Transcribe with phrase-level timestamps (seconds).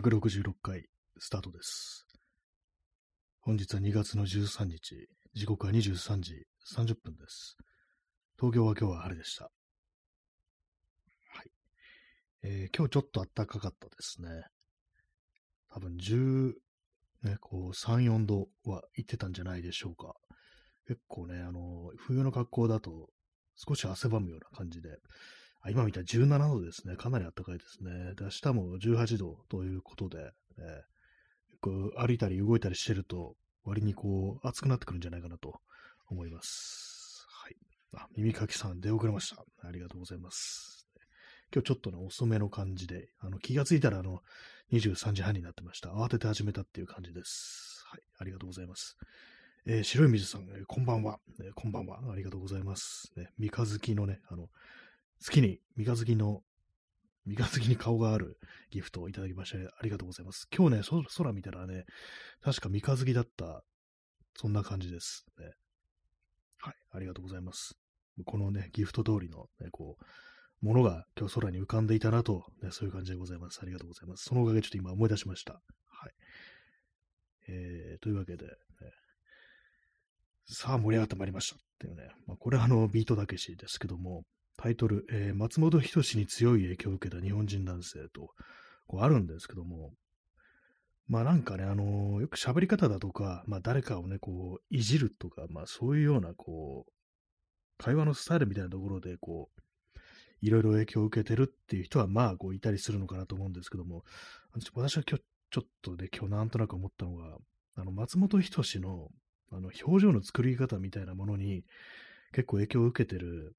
[0.00, 0.86] 166回
[1.18, 2.06] スタートです。
[3.42, 7.58] 本日は2月の13日、時刻は23時30分です。
[8.38, 9.44] 東京は今日は晴れでした。
[9.44, 11.50] はい。
[12.44, 14.28] えー今日ちょっと暖かかったですね。
[15.68, 16.54] 多分10、
[17.24, 20.14] ね、こう3、4度は行ってたんじゃないでしょうか。
[20.86, 23.10] 結構ね、あの、冬の格好だと
[23.54, 24.88] 少し汗ばむような感じで、
[25.62, 26.96] あ今見たら17度ですね。
[26.96, 28.14] かなり暖かいですね。
[28.14, 30.90] で、明日も18度ということで、えー
[31.60, 35.60] こう歩いたり動いたりしてると、割にこう、暑くなってくるんじゃないかなと
[36.08, 37.26] 思います。
[37.28, 37.56] はい。
[37.94, 39.44] あ、耳かきさん出遅れました。
[39.68, 40.86] ありがとうございます。
[41.52, 44.20] 今日ちょっとね、遅めの感じで、あの、気がついたらあの、
[44.72, 45.90] 23時半になってました。
[45.90, 47.84] 慌てて始めたっていう感じです。
[47.90, 48.00] はい。
[48.18, 48.96] ありがとうございます。
[49.66, 52.00] えー白い水さん、えーこんばんは、えーこんばんは。
[52.10, 53.12] ありがとうございます。
[53.16, 54.48] ね、三日月のね、あの、
[55.24, 56.42] 好きに三日月の、
[57.26, 58.38] 三日月に顔がある
[58.70, 60.48] ギフトをいただきまして、ありがとうございます。
[60.54, 60.82] 今日ね、
[61.16, 61.84] 空見たらね、
[62.42, 63.62] 確か三日月だった、
[64.34, 65.44] そんな感じです、ね。
[66.58, 67.76] はい、ありがとうございます。
[68.24, 73.60] このね、ギフト通りの、ね、こう、ものが今日空に浮かんでいたなと、ね、そういう感じでございます。
[73.62, 74.24] ありがとうございます。
[74.24, 75.54] そのおかげでちょっと今思い出しました。
[75.54, 76.12] はい。
[77.48, 78.50] えー、というわけで、ね
[80.52, 84.24] さあ盛り上がってまいりましたっていうね、まあ、これはあのビートたけしですけども、
[84.62, 88.28] タイトル、えー松本人志に強い影響を受けた日本人男性と、
[88.86, 89.92] こうあるんですけども、
[91.08, 96.92] まあなんかね、あのーよく喋り方だとか、まあ誰かをね、こう、いじるとか、まあそういうような、こう、
[97.78, 99.98] 会話のスタイルみたいなところで、こう、
[100.42, 104.04] いろいろ影響を受けてるっていう人は、まあ、こう、いたりするのかなと思うんですけども、
[104.52, 107.38] 私は今日、ちょっとで、今日なんとなく思ったのが、
[107.76, 109.08] あの、松本人志の、
[109.50, 111.64] あの、表情の作り方みたいなものに、
[112.32, 113.56] 結構影響を受けてる、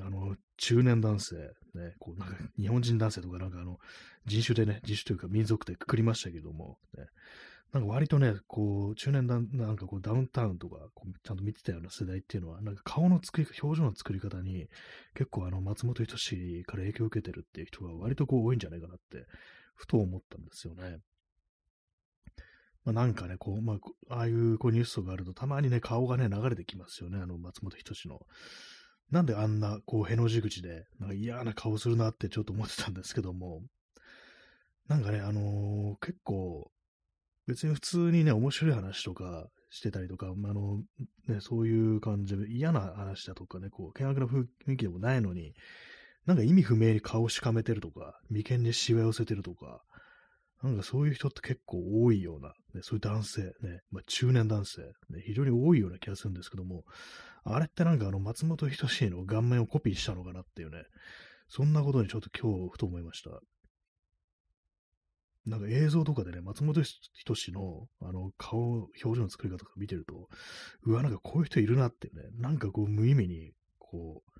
[0.00, 1.36] あの、中年男性、
[1.74, 3.78] ね、こう、なんか、日本人男性とか、なんかあの、
[4.26, 7.04] 人種でね、人種というか民族でくくりましたけども、ね、
[7.72, 10.78] なんか割とね、こう、中年だ、なんかこう、ダウンタウンとか、
[11.22, 14.68] ちゃんと見てたような世代っていうのは、なんか顔の作り、表情の作り方に、
[15.14, 19.26] 結構あの、松本人志から影響を受けてるっていう人が割とこう、多いんじゃないかなって、
[19.74, 21.00] ふと思ったんですよね。
[22.84, 28.20] まあ、なんかね、こう、まあ、ああいうこうニュースがあると、たまにね、顔がね、流れてきますよね、あの、松本人志の。
[29.10, 33.62] なんであんな、こう、への字口で、なんか嫌な顔するなってちょっと思ってたんですけども、
[34.88, 36.70] なんかね、あのー結構、
[37.46, 40.82] 別に普通にね、面白い話とかしてたりとか、ああの、
[41.28, 45.54] ね、そういう感じで嫌な話だとかね、こう、険悪な雰囲気でもないのに、
[46.24, 49.82] なんか意味不明に顔をしかめてるとか、眉間にしわ寄せてるとか、
[50.62, 56.84] なんかそういう人って結構多いような、ね、そういう男性、ね、まあ、中年男性、ね、非常に多いような気がするんですけども、
[57.48, 60.82] あれってなんかあの、松本人志の顔面をコピーしたのかなっていうね、
[61.48, 63.30] そんなことにちょっと今日ふと思いました。
[65.46, 70.28] なんか映像とかでね、松本人志のあの顔、表情の作り方とか見てると、
[70.82, 74.30] うわ、なんかこういう人いるなっていうね、なんかこう無意味に、こう、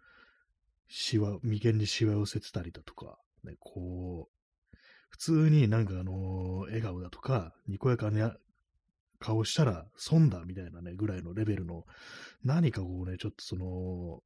[0.89, 4.77] しわ、眉間にしわ寄せてたりだとか、ね、こう、
[5.11, 8.37] 普通になんかあの笑顔だとか、にこやかな
[9.19, 11.85] 顔したら損だみたいなね、ぐらいのレベルの、
[12.45, 14.23] 何かこうね、ちょっとその、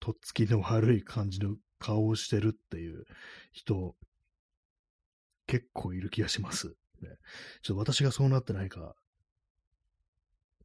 [0.00, 3.04] とっつきの悪い感じの顔をしてるっていう
[3.52, 3.94] 人、
[5.46, 6.68] 結構いる気がします。
[7.00, 7.08] ね、
[7.62, 8.94] ちょっと私がそうなってないか、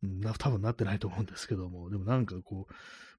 [0.01, 2.73] な、多分なってないと思うんですけども、でもなんかこう、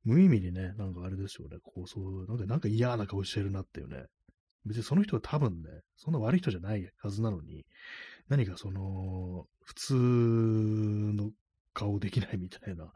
[0.05, 4.07] 無意味にね、なんかあれですよね、こう、そう、なんかなんか嫌な顔してるなっていうね。
[4.65, 7.65] 別にその人は多分ね、そんな悪い人じゃないはずなのに、
[8.29, 11.31] 何かその、普通の
[11.73, 12.93] 顔できないみたいな、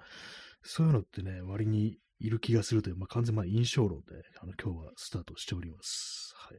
[0.63, 6.35] そういうのってね、割にいる気がするという、まあ、完全まあ印象論で、あの、今日はスタートしております。
[6.37, 6.59] はい。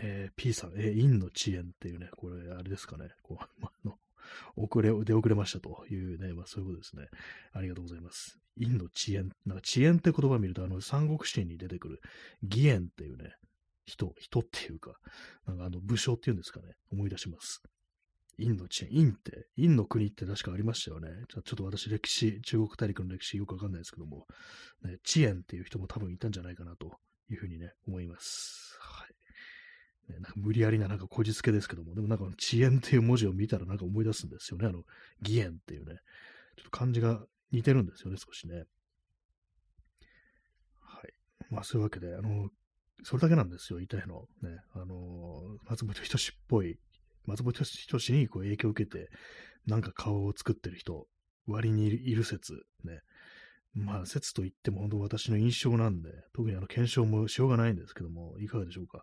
[0.00, 3.98] えー P さん、えー、陰の遅延っていうね、これ、あれですかね、こう、 あの、
[4.56, 7.08] 遅れ、出遅れましたというね、まあそういうことですね。
[7.52, 8.38] ありがとうございます。
[8.58, 9.32] 陰の遅延。
[9.46, 12.00] なんか遅延って言葉を見ると、あの、三国志に出てくる
[12.42, 13.34] 義援っていうね、
[13.84, 14.92] 人、人っていうか、
[15.46, 17.62] なんかあの、武将っていうんですかね、思い出します。
[18.38, 18.90] 陰の遅延。
[18.90, 21.08] 陰って、陰の国って確かありましたよね。
[21.28, 24.26] ちょちょっと私、歴史、中国大陸の歴史よくわかんないですけども、
[24.82, 26.98] ね、遅延っていう人も多分いたんじゃないかなと
[27.30, 28.78] いうふうにね、思います。
[28.80, 30.12] はい。
[30.12, 34.66] ね、なんか無理やりななんかこじつけですけども、でもなんか遅延っていう文字を見たらなんか思い出すんですよね。
[34.66, 34.82] あの、
[35.20, 35.96] 義援っていうね。
[36.56, 38.64] ちょっと漢字が似てるんですよね、少しね。
[40.80, 41.14] はい。
[41.50, 42.50] まあそういうわけで、あの、
[43.02, 44.26] それだけなんですよ、言いたいの。
[44.42, 44.60] ね。
[44.74, 46.78] あの、松本人志っぽい、
[47.26, 49.10] 松本人志にこう影響を受けて、
[49.66, 51.06] なんか顔を作ってる人、
[51.46, 52.54] 割にいる説、
[52.84, 53.00] ね。
[53.74, 59.02] まあ、説と言っても本当私の印象なんで、特にあの検証もしようがないんですけども、いかがでしょうか。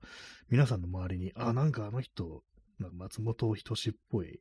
[0.49, 2.43] 皆さんの周りに、あ、なんかあの人、
[2.79, 4.39] なんか松本人志っぽい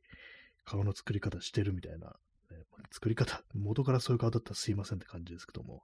[0.65, 2.07] 顔の作り方してるみたいな、
[2.51, 2.57] ね、
[2.91, 5.83] 作り方、元からそういう顔だったらすいませんって感じですけども、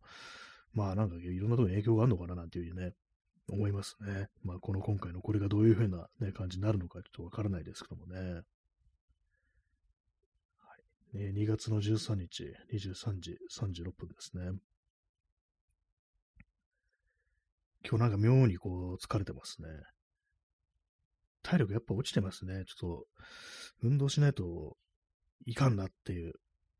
[0.73, 2.93] まあなんかいろんなところに影響があるのかななんていうふうにね、
[3.47, 4.27] 思いますね。
[4.43, 8.19] まあこの今回のこれがどういうふうな、ね、感じになるのかちょっとわからないですけどもね。
[8.19, 8.43] は
[11.13, 11.17] い。
[11.17, 12.43] ね、2月の13日、
[12.73, 14.51] 23時36分ですね。
[17.87, 19.67] 今日なんか妙にこう疲れてますね。
[21.43, 22.63] 体力やっぱ落ちてますね。
[22.65, 23.07] ちょっと、
[23.83, 24.75] 運動しないと
[25.45, 26.33] いかんなっていう、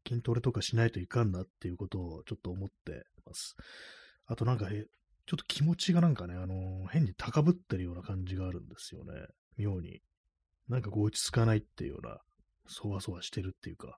[0.08, 3.56] 筋トレとかしないといかんなっていうことをちょっと思ってます。
[4.26, 4.68] あとなんか、
[5.26, 9.14] ちょっと気持ちがなんかね、あのー、変に高ぶってるような感じがあるんですよね。
[9.58, 10.02] 妙に。
[10.70, 12.20] なんかこう落ち着かないっていうような、
[12.68, 13.98] そわそわしてるっていうか、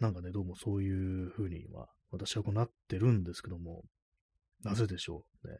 [0.00, 3.84] なんかね、どうもそういう風に今、私はこうなってるんですけども、
[4.64, 5.58] なぜでしょうね。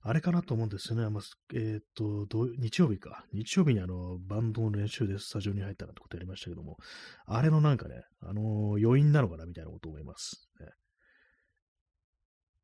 [0.00, 1.08] あれかなと思うんですよね。
[1.10, 1.22] まあ、
[1.54, 3.24] えっ、ー、と、日曜日か。
[3.32, 6.76] 日曜日にあの、バンドの練習でスタジオに入ったなんてことやりましたけども、
[7.26, 10.48] あれのなんかね、あのー、余韻なのかなみたいなこと思います。
[10.60, 10.66] ね、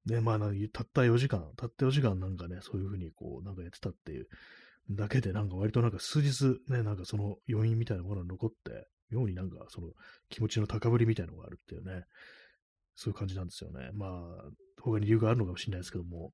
[0.06, 4.28] で、まあ、たった4時間、たった4時間なんかね、そういうふうにこう、なんかやってたっていう
[4.90, 9.88] だけで、なんか割となんか数日ね、なんかその余韻みたいなものが残って、妙になんかその
[10.28, 12.04] 気持ちの高ぶりみたいなのがあるっていうね、
[12.94, 13.90] そういう感じなんですよね。
[13.94, 14.10] まあ、
[14.80, 16.32] 他に理由があるのかもしれないですけども、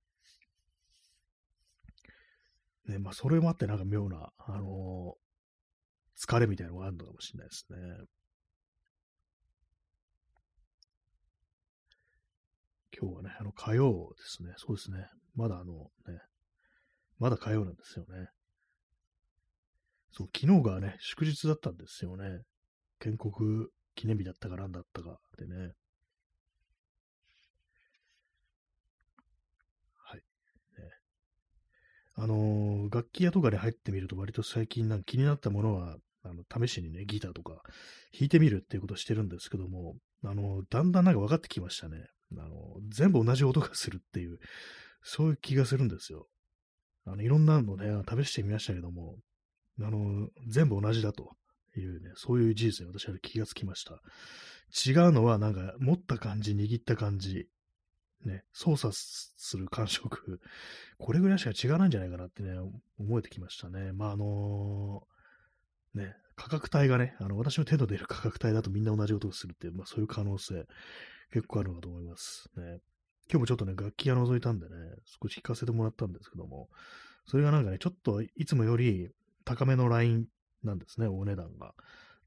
[2.88, 7.78] ね、まあ、それもあってなんか妙な、あのー、疲れみたいなのがあるのかもしれないですね。
[13.00, 14.52] 今日はね、あの、火曜ですね。
[14.58, 15.06] そうですね。
[15.35, 15.73] まだあの、
[16.06, 16.20] ね、
[17.19, 18.29] まだ火曜なんですよね。
[20.12, 22.43] そう、昨日がね、祝日だったんですよね。
[22.99, 25.73] 建国記念日だったかなんだったかでね。
[29.97, 30.19] はい。
[30.19, 30.25] ね
[32.17, 37.62] あのー、楽器屋とかで入ってみると割と最近なんか気になったものは、あの、試しにね、ギターとか
[38.12, 42.05] 弾いてみるっていうことをしてるんですけども、あのー、だんだんなんか分かってきましたね。
[42.37, 44.38] あの、全部同じ音がするっていう、
[45.03, 46.27] そういう気がするんですよ。
[47.06, 49.17] あの、いろんなのね、試してみましたけども、
[49.82, 51.31] あの全部同じだと
[51.77, 54.00] いうね、そういう事実に私は気がつきました。
[54.87, 57.49] 違うのは、なんか、持った感じ、握った感じ、
[58.25, 60.41] ね、操作する感触、
[60.99, 62.53] これぐらいしか違わないんじゃないかなってね、
[62.99, 63.93] 思えてきましたね。
[63.93, 70.66] まあ、あのー、ね、価格帯がね、あの、私の手の出る価格帯だとみんな同じことをするっていう、まあそういう可能性
[71.32, 72.50] 結構あるのかと思います。
[72.56, 72.78] ね。
[73.31, 74.75] 今日もちょっとね、楽器屋覗いたんでね、
[75.22, 76.70] 少し弾かせてもらったんですけども、
[77.26, 79.10] それがなんかね、ちょっといつもより
[79.44, 80.26] 高めのライン
[80.64, 81.75] なんですね、お値段が。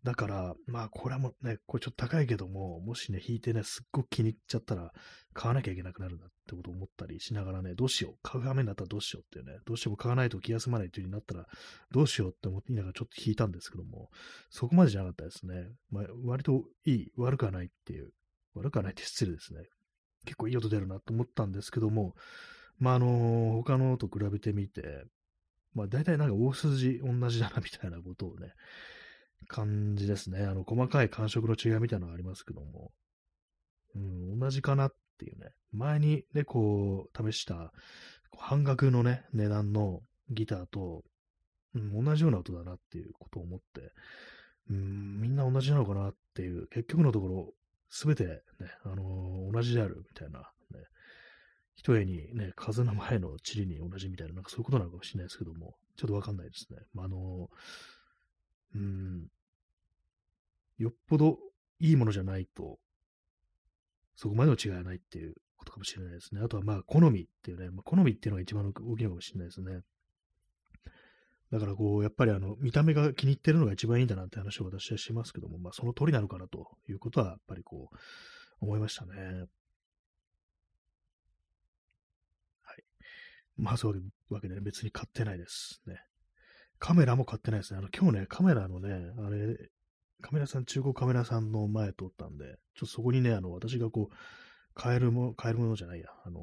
[0.04, 4.92] だから、まあ、これはもうね、これちょっと高いけども、もしね、引いてね、すっごく気に入っちゃったら、
[5.34, 8.14] 買わなきゃいけなくなるんだってことを思ったりしながらね、どうしよう。
[8.22, 11.46] 買う羽目になったらどうしようっていうね、どうしても買わないと気休まないという風になったら、
[11.92, 14.10] どうしようって思っていながらちょっと引いたんですけども、
[14.50, 15.72] そこまでじゃなかったですね。
[15.90, 18.12] まあ、割といい、悪くはないっていう、
[18.56, 19.62] 悪くはないって失礼ですね。
[20.26, 22.16] 結構いい音出るなと思ったんですけども、
[22.78, 25.06] まあ、あの、他のと比べてみて、
[25.74, 28.54] まあ、大体なんか大筋同じだなみたいなことをね、
[29.48, 30.44] 感じですね。
[30.44, 32.92] あの、細かい感触の違いみたいなのがありますけども、
[33.96, 35.52] うん、同じかなっていうね。
[35.72, 37.72] 前にね、こう、試した
[38.38, 41.04] 半額のね、値段のギターと、
[41.76, 43.92] うん、同じような音だなっていうことを思って、
[44.70, 47.54] うん、みんな同じなのかなっていう、結局のところ、
[47.90, 48.42] すべてね、
[48.86, 50.46] あのー、同じであるみたいな、ね、
[51.76, 56.80] 一重にね、風の前の塵に同じみたいな、なんかそういうことなのかもしれないですけども、ちょっとわかんないですね。
[56.94, 57.48] まあ、あのー、
[58.76, 59.28] うん、
[60.78, 61.38] よっぽど
[61.80, 62.80] いいものじゃないと、
[64.16, 66.42] そこまでの違いはないっていうことかもしれないですね。
[66.44, 69.82] あとはまあ、好みっていうね、まあ、好みっていうのが一番大きいのかもしれないですね。
[71.52, 77.96] だからこう、やっぱりあの、見た目が気に入ってるのが一番いいんだなって話を私はしますけども、まあ、その通りなのかなということは、やっぱりこう、
[78.60, 79.14] 思いましたね。
[82.64, 82.84] はい。
[83.58, 84.04] まあ、そういう
[84.34, 86.02] わけで、ね、別に買ってないですね。
[86.84, 87.80] カメラも買ってないですね。
[87.80, 89.56] あの、今日ね、カメラのね、あれ、
[90.22, 94.16] カメラさん、中古カメラさんの前通ったんで、ちょっとそこにね、あの、私がこう、
[94.74, 96.40] 買えるも、買えるものじゃないや、あの、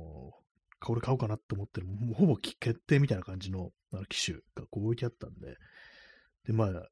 [0.81, 2.57] これ買おうかなって思ってる、もうほぼ決
[2.87, 5.57] 定みたいな感じのあの機種がこう置いてあったんで、
[6.47, 6.89] で、まあ、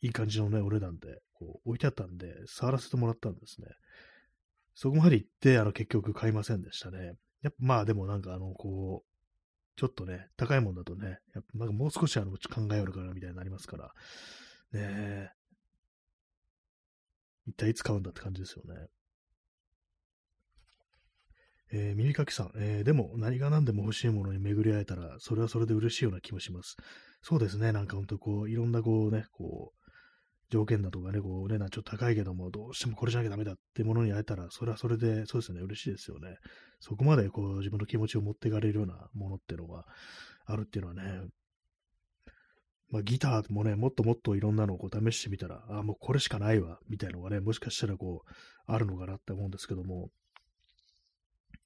[0.00, 3.66] いい感じのね、お値段で、こう置いてあったんで、触らせてもらったんですね。
[4.76, 7.14] そこまで行って、あの、結局買いませんでしたね。
[7.42, 9.11] やっぱまあでもなんかあの、こう、
[9.76, 12.38] ちょっとね、高いもんだとね、やっぱなんかもう少しあの、考
[12.72, 13.90] えよるかなみたいになりますから、ね
[14.74, 15.28] え、
[17.46, 18.88] 一体いつ買うんだって感じですよね。
[21.74, 26.76] えー、耳かきさん、えー、でも何が何でも欲しいものに巡り会えたら、それはそれで嬉しいような気もします。
[27.22, 29.81] そうですね、なんか本当こう、いろんなこうね、こう、
[30.52, 36.36] 条件だとかね、こう、値段ちょっと高いけども、どうしてもこれじゃなきゃダメだってものに会えたら、それはそれで、そうですね、嬉しいですよね。
[36.78, 39.84] そこまでこう、自分の気持ちを持っていかれるようなものっていうのが
[40.44, 41.22] あるっていうのはね、
[42.90, 48.30] まあ、ギターもね、もっともっといろんなのをこう試してみたら、あ、もうこれしかないわ、みたいなのがね、もしかしたらこう、
[48.66, 50.10] あるのかなって思うんですけども、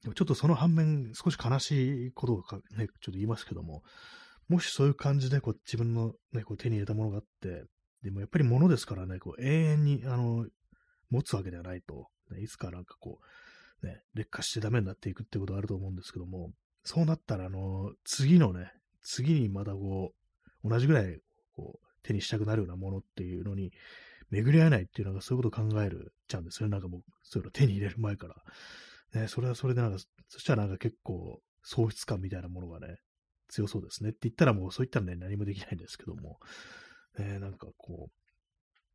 [0.05, 3.83] ちょっとその反面、少し悲しいことをね、ちょっと言いますけども、
[4.49, 7.65] もしそういう感じでこう自分の、ね、こう手に入れたものがあって、
[8.03, 10.47] でもやっぱり物ですからね、こう永遠にあの
[11.11, 13.19] 持つわけではないと、ね、いつかなんかこ
[13.83, 16.51] う、ね、劣化してダメになっていくってことがあると思うんですけども、
[16.85, 18.73] そうなったら、あの、次のね、
[19.03, 20.13] 次にまたこ
[20.65, 21.21] う、同じぐらい
[21.55, 23.73] こう手にしたくなるようなものっていうのに
[24.31, 26.73] 巡り合えないっていうのがそういうことを考えるちゃうんですよね。
[26.73, 29.21] なんかもう、そういうの手に入れる前から。
[29.21, 29.99] ね、それはそれでなんか、
[30.29, 32.97] そしたらなんか結構喪失感みたいなものがね、
[33.49, 36.39] 強そうですねって言ったらもうそう言ったらね、何もできないんですけども、
[37.19, 38.13] ね、なんかこう、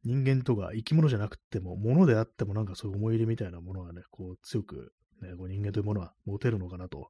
[0.04, 7.10] 人間とか生き物じゃなくても、物であってもなんかそういう思い入れみたいなものがね、こう強く、ね、こう人間というものは持てるのかなと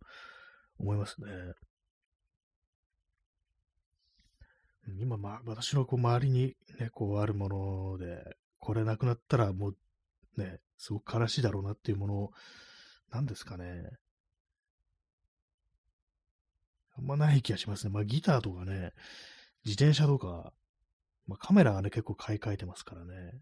[0.78, 1.28] 思いますね。
[5.00, 9.78] 今、ま、私のこう周りにね、こうあるもので、これなくなったらもう
[10.38, 12.32] ね、すごく悲しいだろうなっていうもの
[13.12, 13.84] なんですかね。
[16.98, 17.94] あんまない気がしますね。
[17.94, 18.92] まあギターとかね、
[19.66, 20.52] 自転車とか、
[21.28, 23.42] まあカメラはね結構買い替えてますからね。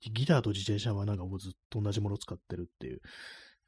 [0.00, 3.00] ギターと自転車はなんかもうずっと同じものを使ってるっていう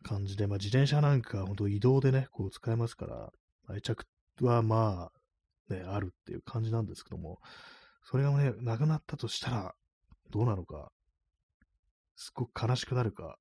[0.02, 3.32] 感じで、まあ自転車なんか本当移動でね、こう使えますから、
[3.68, 4.04] 愛着
[4.40, 5.10] はま
[5.70, 7.40] あ、ね、あるっていう感じなんですけども、
[8.04, 9.74] それがね、なくなったとしたら、
[10.30, 10.90] どうなのか、
[12.16, 13.38] すっごく悲しくなるか、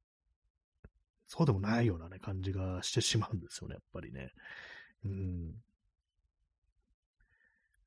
[1.28, 4.32] そうでもないようなね、感じがしてしまうんですよね、やっぱりね。
[5.06, 5.52] うん。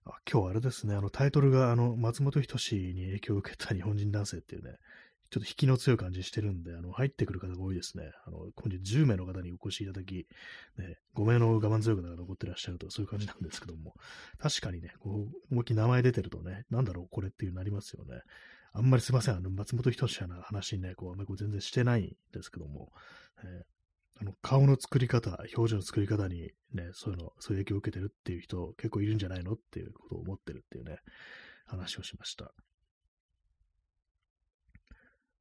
[0.07, 4.77] あ今日あれですね、あのタイトルがあの松本人志に影響を受けた日本人男性っていうね、
[5.31, 8.13] ちょっと引きの強い感じしてるんで、あの入ってくる方が多いですね。
[8.27, 10.27] あの本日10名の方にお越しいただき、
[10.79, 13.95] ね、5名の我慢強い方が残ってらっしゃると、そういう感じなんですけども、
[14.39, 15.13] 確かにね、こう
[15.51, 18.21] 思いっきり名前出てるとね、なんだろう、これっていうなりますよね。
[18.75, 22.93] あんまりすいません、あの松本人志の話ね、こうあんまりこう全然してないんですけども、
[23.43, 23.65] えー、
[24.21, 30.99] あの顔の作り方、表情の作り方にね、そういうの、そういう影響を受けてるっていう人結構いるんじゃないのっていうことを思ってるっていうね、
[31.67, 32.53] 話をしました。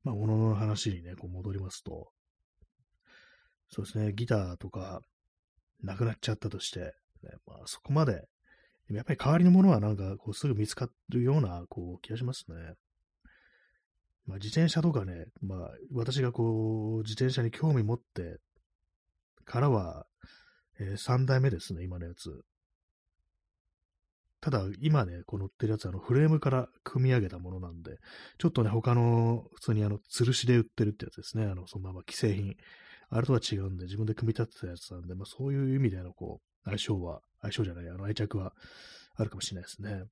[0.03, 2.11] まあ、物の話にね、こう戻りますと、
[3.69, 5.01] そうですね、ギターとか、
[5.81, 6.79] なくなっちゃったとして、
[7.23, 8.27] ね、まあ、そこまで、
[8.91, 12.73] やっぱり代わりのものはなんか、こう、すぐ見つかるような、こう、気がしますね。
[14.25, 18.39] まあ、自転車とかね、まあ、私がこう、自転車に興味持って
[19.45, 20.05] からは、
[20.79, 22.41] えー、3代目ですね、今のやつ。
[24.41, 27.97] ただ、今ね、こう乗ってるやつは、あの、フレームから組み上げたものなんで、
[28.39, 31.45] ちょっとね、他の、普通にあの、吊るしで売ってるってやつですね。
[31.45, 32.55] あの、そのまま既製品。
[33.09, 38.53] あれとは違うんで、自分で組み立てたやつなんで、まあ、そういう意味での、こう、相性は、相性じゃない、あの、愛着は
[39.15, 40.03] あるかもしれないですね。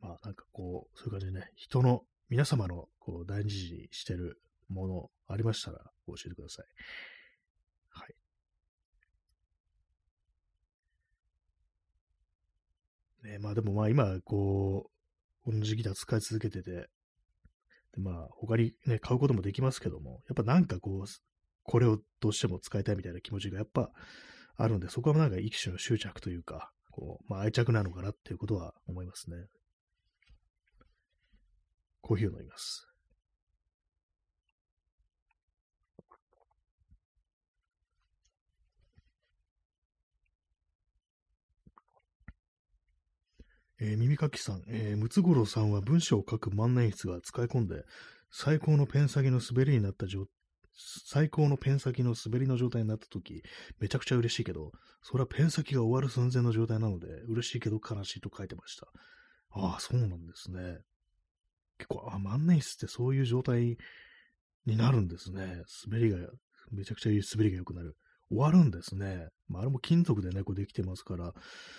[0.00, 6.66] まあなんかこう、そういう感じでね、人の、皆様のこう大事にしてるものありましたら教えてください。
[7.90, 8.14] はい。
[13.24, 14.90] ねまあでもまあ今、こ
[15.46, 16.88] う、同じギター使い続けてて、で
[17.98, 21.06] まあ他にね、買うこともできますけども、やっぱなんかこう、
[21.64, 23.90] これをどうしても使いたいみたいな気持ちがやっぱ
[24.56, 29.36] あるんで、そこはなんか一種の執着というか、こう、まあ愛着なのかなっていうことは思いますね。
[32.00, 32.86] コーヒーを飲みます。
[43.80, 47.84] えー、耳かきさん、えー、ムツゴロウさんは文章を書く万年筆が使い込んで、
[48.30, 50.26] 最高のペン先の滑りになった状
[50.78, 53.42] 最高のペン先の滑りの状態になったとき、
[53.80, 54.70] めちゃくちゃ嬉しいけど、
[55.02, 58.86] それはペン先が終わる寸前の状態なので、嬉しいけど悲しいと書いてました。
[59.50, 60.78] ああ、そうなんですね。
[61.78, 63.76] 結構、あ、万年筆ってそういう状態
[64.66, 65.62] になるんですね。
[65.86, 66.18] 滑りが、
[66.70, 67.96] めちゃくちゃ滑りが良くなる。
[68.30, 69.28] 終わるんですね。
[69.48, 71.32] まあ、あれも金属でね、こうできてますから、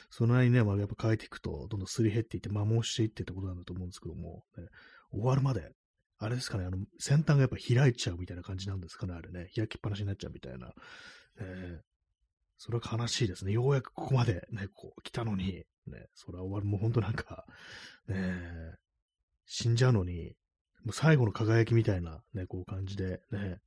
[0.09, 4.65] その間にね、まあ、やっぱ変えていくと、どんどんすり減っていって、摩耗していってってことなんだと思うんですけども、ね、
[5.11, 5.71] 終わるまで、
[6.17, 9.47] あれですかね、あの、先端がやっぱ開いちゃうみたいな感じなんですかね、あれね。
[9.55, 10.73] 開きっぱなしになっちゃうみたいな。
[11.39, 11.81] えー、
[12.57, 13.53] それは悲しいですね。
[13.53, 17.45] ようやくここまでね、こう来たのに、ね、それは終わる、もう本当なんか、
[18.07, 18.75] ね、
[19.45, 20.35] 死んじゃうのに、
[20.83, 23.59] もう最後の輝きみたいなね、こう感じでね、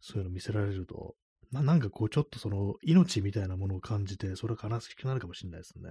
[0.00, 1.14] そういうの見せられると、
[1.52, 5.90] ななんかこうちょっとその命みたいなものを感じて、それは悲しくなるかもしれないですね。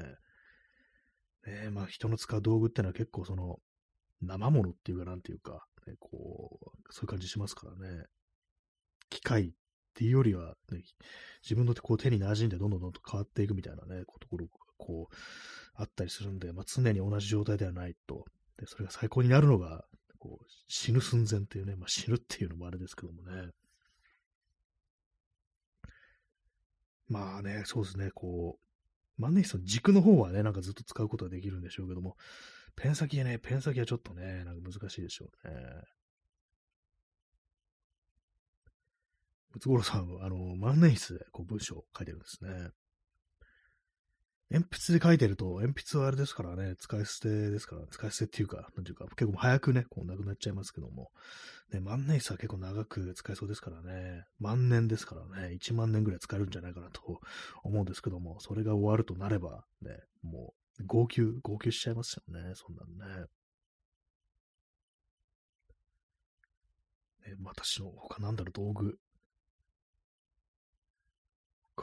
[1.63, 3.58] ねまあ人の使う道具ってのは結構その
[4.22, 8.06] 生物っていうかなんていうか、ね、こう、そういう感じしますからね。
[9.10, 9.51] 機械っ
[9.96, 10.82] ていうよりは、ね、
[11.44, 15.16] 自分のこう手に馴染んでどんどんどんどん変わっていくみたいなね、ところがこう、
[15.75, 18.25] あったりするんで、まあ、常に同じ状態ではないと。
[18.58, 19.86] で、それが最高になるのが、
[20.18, 23.51] こう、死ぬ寸前っていうね、まあ、死ぬっていうのもあれですけどもね。
[27.10, 32.16] まあね、そうですね、こう、万年筆の軸の方はね、なんかずっと使うことができるんでしょうけども、
[32.75, 35.54] ペン先ね、ペン先はちょっとね、なんか難しいでしょうね。
[39.54, 42.70] ムツゴロウさんは、あの、万年筆でこう文章を書いてるんですね。
[44.51, 51.12] 鉛筆で書いてると、鉛筆はあれですからね、使い捨てですから、使い捨てっていうか、なんていうか、結構早くね、こうなくなっちゃいますけども、
[51.72, 57.22] ね、万年筆は結構長く使えそうですからね、万年ですからね、1万年ぐらい使えるんじゃないかなと
[57.63, 59.91] 思うんですけども、それが終わるとなれば、ね、
[60.24, 63.25] もう、号泣、号泣しちゃいますよね、そんなんね。
[67.27, 68.98] ね私の他なんだろう、道具。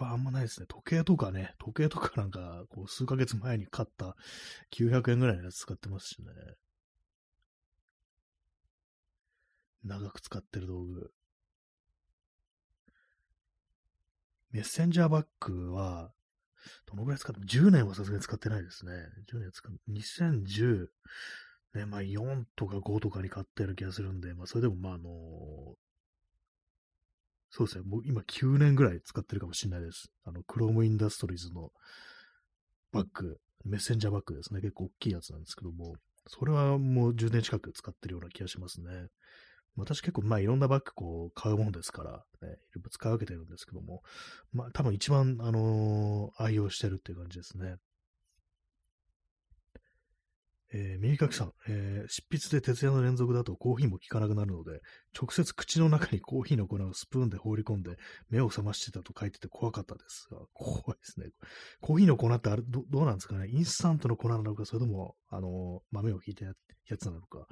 [0.04, 0.66] あんまないですね。
[0.66, 4.16] 時計とかね、時計とかなんか、こう、数ヶ月前に買った
[4.70, 6.26] 900円ぐらいのやつ使ってますしね。
[9.84, 11.12] 長く使ってる道具。
[14.50, 16.10] メッセンジャーバッグは、
[16.86, 18.92] どのぐらい使って、10年はさすがに使ってないですね。
[19.32, 20.90] 10年使って、2010、
[21.74, 25.76] ね、まあ4とか5とかに買ってる気がするんで、まあそれでもまああの
[27.50, 27.84] そうですね。
[27.86, 30.10] もう今9年ぐらい使ってるかもしれないです。
[30.24, 31.70] あの、クロームインダストリーズの
[32.92, 34.60] バッグ、メッセンジャーバッグですね。
[34.60, 35.94] 結構大きいやつなんですけども、
[36.28, 39.08] それはもう10年近く使ってるような気がしますね。
[39.76, 44.02] 私結構、まあいろんなバッグこう買うもんですから、ね、いろいろ使い分けてるんですけども、
[44.52, 47.76] まあ多分一番、あのー、愛用してるっていう感じですね。
[50.72, 54.80] えー、耳かきさん、えー、執筆で徹夜の連続だとコーヒーも効かなくなるので、
[55.18, 57.96] 直接口の中にコーヒーの粉をスプーンで放り込んで
[58.30, 61.26] 目を覚ましてたと書いてて怖かったですが、怖いですね。
[61.80, 63.48] コーヒーの粉ってあれど、どうなんですかね？
[63.48, 66.52] インスタントの粉なのか、それとも、あのー、豆をひいたや
[66.98, 67.46] つなのか、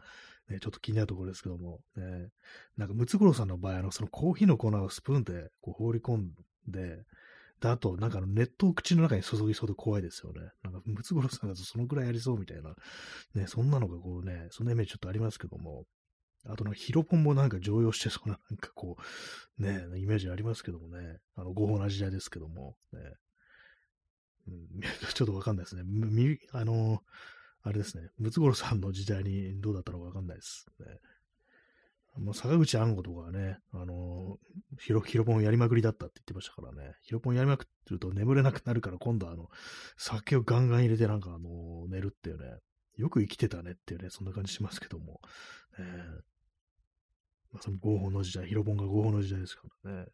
[0.48, 2.28] ね、ちょっと気になるところですけども、ね、
[2.76, 6.30] なんかムツゴロウさんの場合、あの、そのコーヒーの粉をスプーンでこう放り込ん
[6.68, 7.04] で、
[7.64, 10.50] で、あと、なんか熱湯を口の中に注ぎそうで怖いですよね。
[10.62, 12.74] なんか、ムツゴロウさんだとそのくらいやりそうみたいな、
[13.35, 15.85] ね、そんなのがこうね、そんなイメージちょっとありますけども、
[16.46, 18.98] あと、ヒロポンもなんか常用してそうな、なんかこ
[19.59, 23.00] う、ね、イメージありますけどもね、あの、合法な時代ですけども、ね、
[24.46, 24.81] うん、
[25.14, 25.85] ちょっとわかんないですね。
[25.87, 27.03] み、あの、
[27.62, 30.66] あれですね、ムツゴロウさんの時代にどうだったのかわかんないです。
[30.81, 30.87] ね。
[32.16, 36.94] もう坂口安吾とかはね、あのー、ヒロ、ヒロポンやりまくりだったって言ってましたからね。
[37.03, 39.48] ヒロポンやりまくってると眠れなくなるから今度はあの、
[39.96, 42.59] 酒をガンガン入れてなんかあのー、寝るっていうね。
[42.96, 45.20] よく生きてたねっていうね、そんな感じしますけども。
[45.79, 45.85] えー、
[47.53, 50.07] まあ、その合法の時代、ヒロポンが合法の時代ですからね。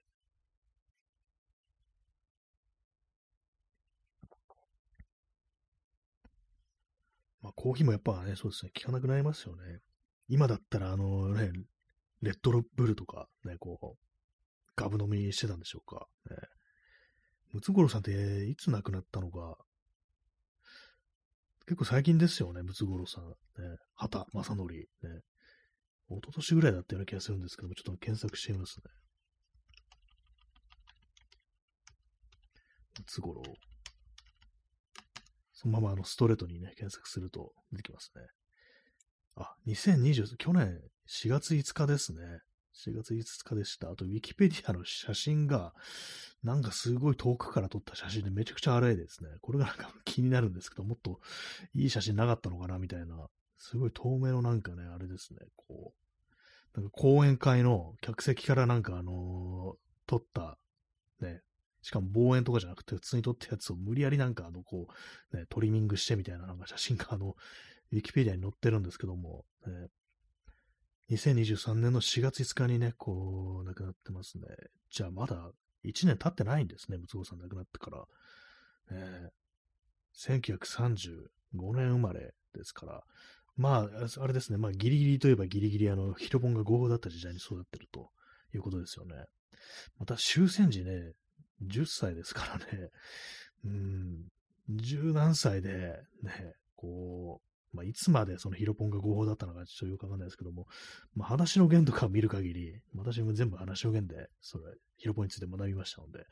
[7.43, 9.81] まあ、コーヒーもやっぱね、そうですね、効かなくなりますよね。
[10.29, 11.53] 今だったら、あのね、
[12.23, 13.97] レッドロブルとか、ね、こう、
[14.77, 16.07] ガブ飲みしてたんでしょうか。
[17.53, 19.57] ムツゴロウさんっていつ亡くなったのか、
[21.67, 23.29] 結構最近ですよね、ムツゴロウさん。
[23.29, 23.35] ね、
[23.95, 24.73] 畑正則。
[24.73, 24.87] ね。
[26.09, 28.91] 一昨年ぐらいだったような気がするんですけども、ちょっと検索してみますね。
[32.99, 33.55] ムツゴロウ。
[35.53, 38.23] そのままあのストレートにね、検索すると出てきますね。
[39.37, 40.81] あ、2020、去年
[41.11, 42.21] 4月5日ですね。
[42.87, 43.91] 4月5日でした。
[43.91, 45.75] あと、ウィキペディアの写真が、
[46.45, 49.31] なんかすごい遠くから撮った写真でめちゃくちゃ荒いですね。
[49.43, 51.19] これがなんか気になるんですけど、もっと
[51.75, 53.27] いい写真なかったのかなみたいな。
[53.59, 55.41] すごい透明のなんかね、あれですね。
[55.57, 55.93] こ
[56.77, 60.59] う、なんか講演会の客席からなんかあのー、撮った、
[61.21, 61.43] ね、
[61.83, 64.87] しかも望遠とかじゃなくて普通に撮ったやつを無理やりなんかあの、こ
[65.33, 67.35] う、ね、トリミングしてみたいななんか写真があの、
[67.93, 69.89] ウィキペディアに載ってるんですけども、ね、
[71.11, 74.47] 2023年の4月5日にね、こう、亡くなってますね。
[74.91, 75.51] じゃあまだ
[75.85, 78.05] 1年経ってないんですね、ムツゴさん亡くなってから。
[78.93, 83.03] えー、1935年生まれですから、
[83.57, 88.11] まあ、あれですね、まあ、ギリギリといえばギリギリ、あの、ヒロポンが合法だった時代に育ってると
[88.55, 89.17] いうことですよね。
[89.99, 91.13] また、終戦時ね、
[91.67, 92.91] 10歳ですからね、
[93.65, 94.29] うん、
[94.69, 100.67] 十何歳で、ね、こう、まあ、いつまでそのヒロポンが合法だったのかちょっとよくわかんないですけども、
[101.15, 104.65] まあ、話の弦とかを見る限り、私も全部話の弦で、それ、
[104.97, 106.27] ヒロポンについて学びましたので、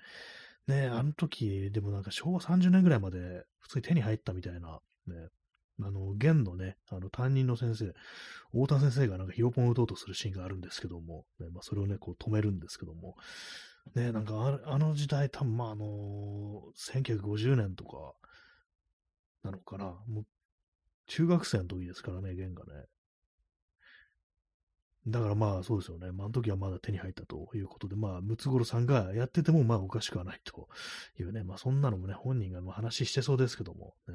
[0.66, 5.14] ねあの時、でもなんか昭和30年ぐらいまで普通に手に入ったみたいな、ね、
[5.81, 7.94] あの、弦のね、あの、担任の先生、
[8.53, 13.14] 太田先生がなんかヒロポンを打とうとするシーンがあるんですけども、ね、まあ、それをね、こう止めるんですけども、
[13.94, 18.12] ね、なんかあの時代、多分まああのー、1950年とか、
[19.44, 19.85] なのかな。
[20.09, 20.24] もう、
[21.09, 22.85] 中学生の時ですからね、弦がね。
[25.07, 26.12] だからまあそうですよね。
[26.12, 30.68] まあ、あの時はまだ手に入ったということで、まあ、ムツゴロウさんがやっててもまあおかしくはないと
[31.18, 34.14] いうね、まあそんなのもね、本人がま話してそうですけども、ね、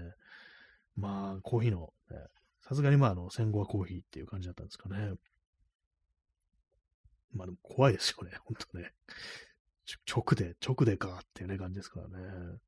[0.96, 2.18] まあコーヒーの、ね
[2.66, 5.14] さすがにまああの戦後はコーヒーっていう感じだったんですかね。
[7.34, 8.94] まあでも怖いですよね、本当ね。
[10.10, 12.60] 直で、直でかっていうね感じですからね。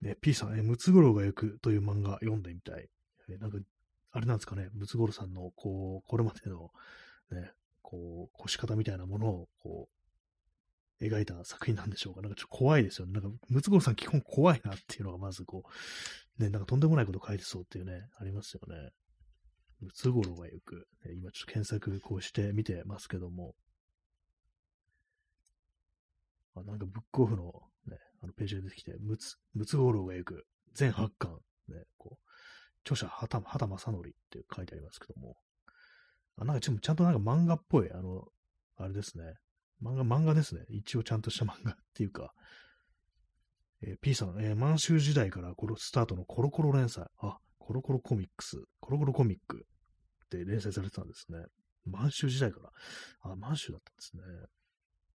[0.00, 2.88] ね、P さん、えムツゴロウが行くという漫画読んでみたい。
[3.34, 3.58] えなんか、
[4.12, 6.70] あれなんですかね、ムツゴロウさんの、こう、これまでの、
[7.30, 9.88] ね、こう、腰方みたいなものを、こ
[11.00, 12.20] う、描いた作品なんでしょうか。
[12.20, 13.12] なんかちょっと怖いですよね。
[13.12, 15.64] なんか、ムツゴロウさん基本怖いなっていうのがまずこ
[16.38, 18.90] う、ね、なんかとんでもないこと書いてそうっていうね、ありますよね。
[19.80, 20.88] ムツゴロウが行く。
[21.04, 23.54] ね、今ちょっと検索こうして見てますけども。
[26.54, 31.38] あなんかブックオフのね、あのページが出てきて、ムツ、ムツゴロウが行く、全8巻、
[31.68, 32.29] ね、こう、
[32.84, 35.36] 著者、畑正則って書いてありますけども、
[36.36, 38.24] あなんかちゃんとなんか漫画っぽい、あの、
[38.76, 39.34] あれですね。
[39.82, 40.62] 漫画、漫画ですね。
[40.68, 42.32] 一応ちゃんとした漫画っていうか、
[43.82, 49.66] えー、P さん、えー、満州時代からこのスタートのコロコロ連載、あ、コロコロコミックス、コロコロコミック
[50.26, 51.38] って連載されてたんですね。
[51.86, 53.32] 満州時代から。
[53.32, 54.22] あ、満州だったんですね。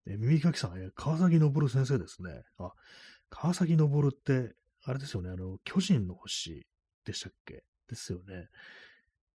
[0.06, 2.42] え耳かきさん、え川崎昇先生ですね。
[2.58, 2.72] あ、
[3.30, 6.66] 川崎昇って、あれですよね、あの、巨人の星
[7.04, 7.64] でしたっけ？
[7.88, 8.48] ですよね。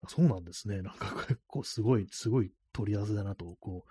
[0.09, 0.83] そうなんですね。
[0.83, 3.85] なんか 結構すごい、すごい取り合わせだなと、こ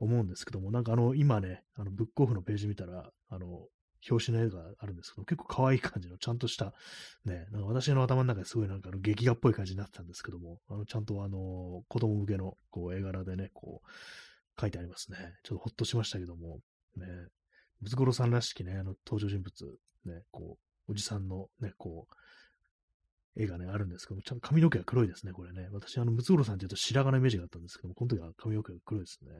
[0.00, 3.68] う、思うんですけども、なんかあの、今ね、あの、ブックオフのページ見たら、あの、
[4.08, 6.74] 表紙の絵があるんですけど、結構可愛い感じの、ちゃんとした、
[7.24, 15.18] ね、なんか私の頭の中ですごいなんかあの劇画っぽい感じになってたんですけども、あの、ちゃんとあの、子供向けの、こう、絵柄でね、こう、書いてありますね。
[15.42, 16.60] ちょっとほっとしましたけども、
[16.96, 17.06] ね、
[17.80, 20.58] ムツゴロさんらしきね、あの登場人物、ね、こ
[20.88, 22.14] う、おじさんのね、こう、
[23.36, 25.68] 絵がね、あるんですけども、ちゃんと髪の毛が黒いですね、これね。
[25.72, 29.30] 私、あの、ムツゴロウさんって言うと白髪のイメージがあったんですけども、この時は髪の毛が黒いですね。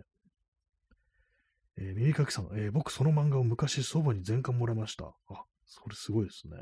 [1.78, 5.06] えー、耳かきさん、えー、僕その漫画を昔祖母に全巻もらいました。
[5.28, 6.56] あ、それすごいですね。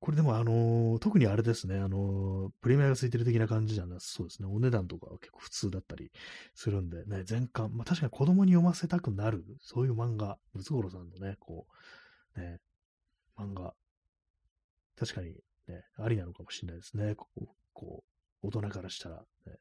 [0.00, 4.48] これでも、あのー、特にあれですね、あのー、プレミアがついてる的な感じじゃなそうですね。
[4.48, 6.10] お値段とかは結構普通だったり
[6.56, 11.66] するんで、ね、全巻、まあ確かに子供に読ませたくなる、そういう漫画、ムツゴロウさんのね、こ
[12.36, 12.58] う、ね、
[13.38, 13.74] 漫画、
[15.02, 15.30] 確かに
[15.66, 17.16] ね、ありなのかもしれないですね。
[17.16, 18.04] こう、こ
[18.40, 19.58] う大人からしたら、ね。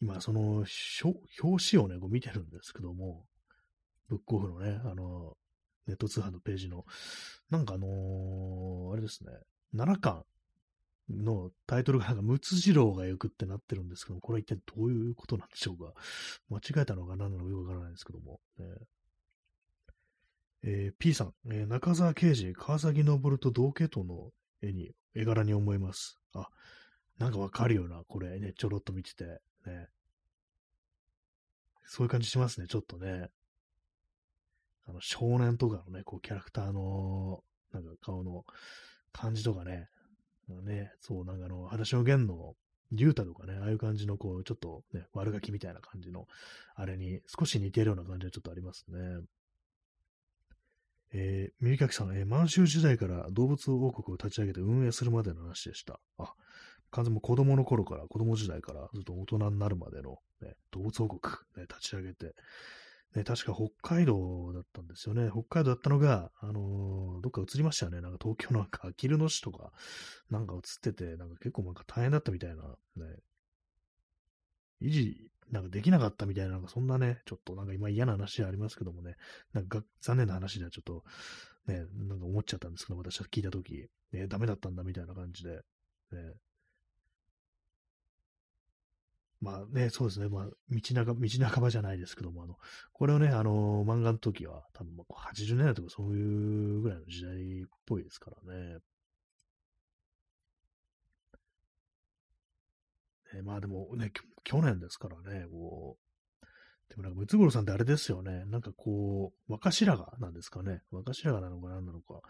[0.00, 0.64] 今、その、
[1.42, 3.26] 表紙をね、こう見てるんですけども、
[4.08, 5.36] ブックオフのね、あの、
[5.88, 6.84] ネット通販のページの、
[7.50, 9.32] なんかあのー、あれですね、
[9.74, 10.22] 7巻
[11.10, 15.92] のタイトルがなんか、ムツジロウが行くってなってるんですけども、これは一体どういうことなんでしょうか。
[16.50, 18.40] 間違えたのか何なのかよくわからないですけども。
[18.58, 18.66] ね
[20.68, 26.18] えー、P さん、えー、中沢刑事、川崎昇と同系統の絵に、絵柄に思います。
[26.34, 26.48] あ、
[27.18, 29.24] なんかわかるよな、これね、ちょろっと見てて、
[29.64, 29.88] ね。
[31.84, 33.30] そういう感じしますね、ちょっとね。
[34.88, 38.44] あの、少年とかのね、こう、キャラクターの、なんか顔の
[39.12, 39.88] 感じとかね、
[40.48, 42.56] ね、そう、なんかあの、裸足の弦の、
[42.92, 46.26] 竜太とかね、ああいう感じの、こう、ちょっとね、悪ガキみたいな感じの、
[46.74, 48.98] あれに少し似てるような感じはちょっとありますね。
[51.18, 55.98] えー、耳かきさん、えー、満州時代から動物王国を立ち上げて運営するまでの話でした。
[56.18, 56.34] あ、
[56.90, 62.34] 完全も子供の頃から、子供時代からずっと大人になるまでの、ね、動物王国、ね、立ち上げて、
[63.14, 65.30] ね、確か北海道だったんですよね。
[65.30, 68.02] 北海道だったのが、あのー、どっか移りましたよね。
[68.02, 69.72] なんか東京なんか、あきる野市とか、
[70.28, 72.62] なんか移ってて、なんか結構なんか大変だったみたいな、
[72.96, 73.16] ね。
[74.82, 79.16] 維持、なんかできなかったみたいな、なんかそんなね、ちょっとなんか今嫌な話ありますけどもね、
[79.52, 81.04] なんか残念な話ではちょっと、
[81.66, 85.56] ね、なんか思っちゃったんですけど、私は聞いたとき、ね、ダメだったんだみたいな感じで、
[86.12, 86.34] ね、
[89.40, 90.28] まあね、そうですね。
[90.28, 92.56] まあ、道半道半ばじゃないですけども、あの、
[92.92, 98.78] これをね、あの、漫画の時は、多分80年代とかそういうぐらいの時代っぽいですからね。
[103.34, 104.10] ねまあでもね、
[104.46, 106.46] 去年ですからね、こう、
[106.88, 108.44] でもなんか、ムツゴロウさんってあれですよね。
[108.46, 110.82] なんかこう、若白髪なんですかね。
[110.92, 112.20] 若白髪なのか何なのか。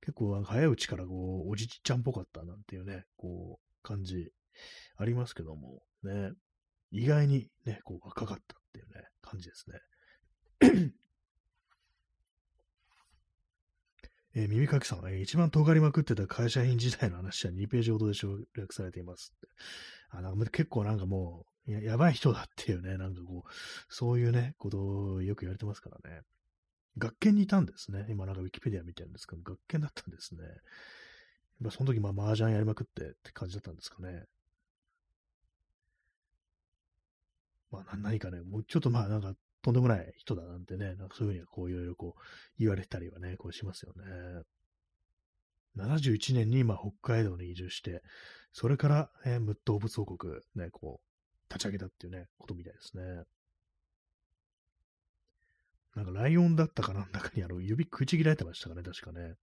[0.00, 4.32] 結構早いうちからこう、おじちゃんっぽかったなんていうね、こう、感じ
[4.96, 6.32] ありますけども、ね。
[6.90, 9.78] 意外にね、こう若かったっていうね、感じですね。
[14.34, 19.34] えー、耳かきさんが、えー、一番尖りまくってた会社員時代の話は2ページほどで省略されています。
[20.10, 23.50] あなんか結構なんかもうや、やばい人だっていうね、なんかこう、
[23.88, 26.22] そういうね、ことをよく言われてますからね。
[26.96, 28.06] 学研にいたんですね。
[28.08, 30.42] 今なんかウィキペディア見てるんですけど、学研だったんですね。
[30.42, 30.52] やっ
[31.64, 34.24] ぱその時まあ麻雀やりまくってって感じだったんですかね。
[37.70, 42.20] まあ何かね、もうちょっとまあなんかとんでもない人だなんてね、なんかそういうふうにはこういろいろこう
[42.58, 44.42] 言われたりはね、こうしますよね。
[45.76, 48.02] 71年に今北海道に移住して、
[48.52, 51.07] それから、えー、動物王国ね、こう、
[51.50, 53.24] 立ち上げたっていうね、ことみたいですね。
[55.94, 59.34] なんかライオンだったかなんだかにあの指食いちぎられてましたかね、確かね。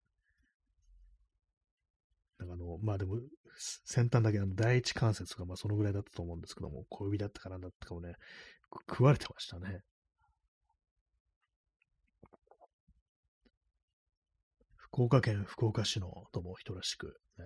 [2.39, 3.19] なんかあの、まあでも、
[3.57, 8.15] 先端だけあの第一関節がまあそのぐらいだったと思うんですけども、小指だったかなんだったかもね、
[8.89, 9.81] 食われてましたね。
[14.77, 17.45] 福岡県福岡市のとも人らしく、ね、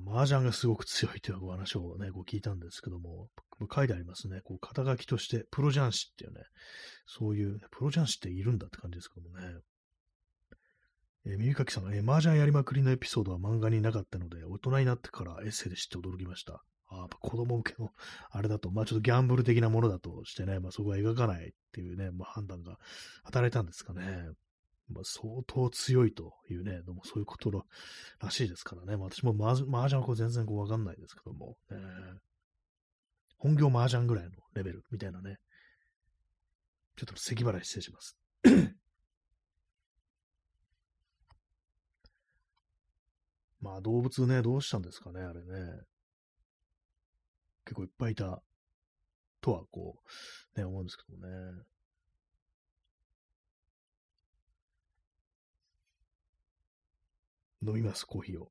[0.00, 3.28] まあ、麻雀がすごく強いというお話をね、こう聞いたんですけども、
[3.74, 4.40] 書いてありますね。
[4.44, 6.42] こう、肩書きとして、プロ雀士っていうね、
[7.06, 9.60] そういう、プロ雀士っているんだって感じですけどもね。
[11.26, 16.62] えー、耳かきさんが、えー、麻雀やりまくりのエピソードは漫画になかったので、大人になってからエッセイで知って驚きました。
[16.88, 17.90] あやっぱ子供向けの、
[18.30, 22.76] あれだと、まあちょっとギャンブル的なものだとしてね、まあそこは描かないっていうね、まあ判断が
[23.24, 24.28] 働いたんですかね。
[24.88, 28.96] まあ相当強いというね、でもそういうことらしいですからね。
[28.96, 29.70] まあ、私も麻雀
[30.00, 31.78] はこう全然こうわかんないですけども、えー、
[33.38, 35.36] 本業麻雀ぐらいのレベルみたいなね。
[36.96, 38.16] ちょっと咳払い失礼します。
[43.60, 45.82] まあ動物ね、どうしたんですかね、あれね。
[47.64, 48.40] 結構いっぱいいた
[49.40, 50.00] とは、こ
[50.56, 51.62] う、ね、思うんですけどもね。
[57.66, 58.50] 飲みます、コーヒーを。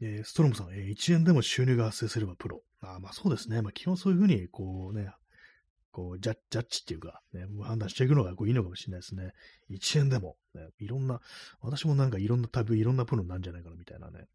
[0.00, 2.62] えー、ストロムさん、えー、1円でも収入が発生すればプロ。
[2.80, 3.62] あまあそうですね。
[3.62, 5.10] まあ基本そういうふうに、こうね、
[5.90, 6.36] こうジャッ
[6.68, 9.32] ジっていうか、ね、判断していくのがこういいのかもしれないですね。
[9.70, 11.20] 1円でも、ね、いろんな、
[11.60, 14.26] 私もなんかいろんなタイプ、いろんなプロなんじゃないかなみたいなね、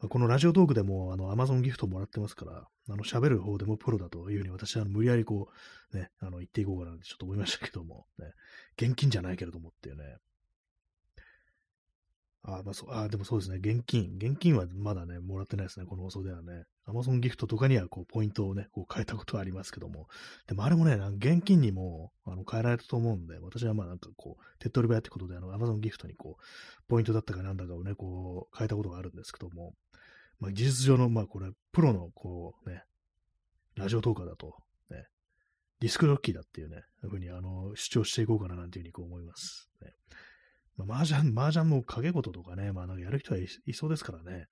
[0.00, 5.48] まこのラジオトークでも、あの、アマゾンギフトもらってますから、あの、喋る方でもプロだというふうに私は無理やりこ
[5.92, 8.32] う、ね、あの、言っていこうかなってちょっと思いましたけども、ね、
[8.76, 10.16] 現金じゃないけれどもっていうね。
[12.46, 14.14] あ、まあそ、あ、でもそうですね、現金。
[14.18, 16.64] 現金はまだね、もらってないですね、この放送ではね。
[16.84, 20.06] アマゾンギフトとかには、こう、ポイントをね、こう変えたことはありますけども。
[20.46, 26.42] でもあれもね、現金にも、あの、変えられたと思うんで、私はまあなんかこう、手っ取り早いってことで、あの、アマゾンギフトにこう、
[26.86, 29.74] ポイントだったかなんだかをね、こう、変えたことがあるんですけども、
[30.38, 32.84] まあ、事実上の、まあ、これ、プロの、こうね、
[33.74, 34.54] ラジオトーカーだと、
[34.90, 35.08] ね、
[35.80, 39.68] ディスクロッキーだっていうね、ふうに、あの、主張していこうかななんていうふうにこう思います。
[39.82, 39.92] ね。
[40.76, 44.46] まあ、麻雀、麻雀の掛け事とかね、まあ、なんかやる人はいそうですからね。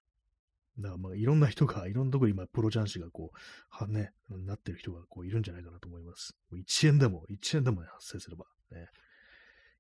[0.79, 3.37] だからまあいろんな人が、いろんなところに今、プロ雀士がこう、
[3.71, 6.37] はね、なってる人がこういるんじゃないかなと思います。
[6.53, 8.89] 1円でも、1円でも、ね、発生すれば、ね、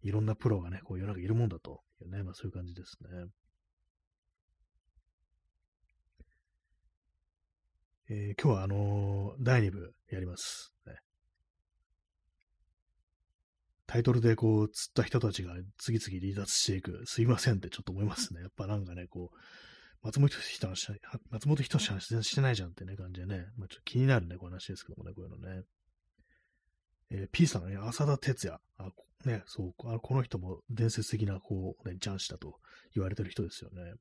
[0.02, 3.26] いろんなプロがね、こう世の中いるもんだとね、まあそういう感じですね。
[8.10, 10.92] えー、今日はあのー、第2部やります、ね。
[13.86, 18.40] タイトルでこう、釣った人たちが次々離脱していく、すいませんってちょっと思いますね。
[18.42, 19.36] やっぱなんかね、こう、
[20.02, 25.62] 松本人志の話、松本人志の話してないじゃんってね、感じでね、まあ、ちょっと気になるね、この話ですけどもね、こういうのね。
[27.10, 28.60] えー、P さんね、浅田哲也。
[28.78, 28.90] あ
[29.26, 32.58] ね、そう、あこの人も伝説的な、こう、ね、ジャンシだと
[32.94, 33.94] 言われてる人ですよね。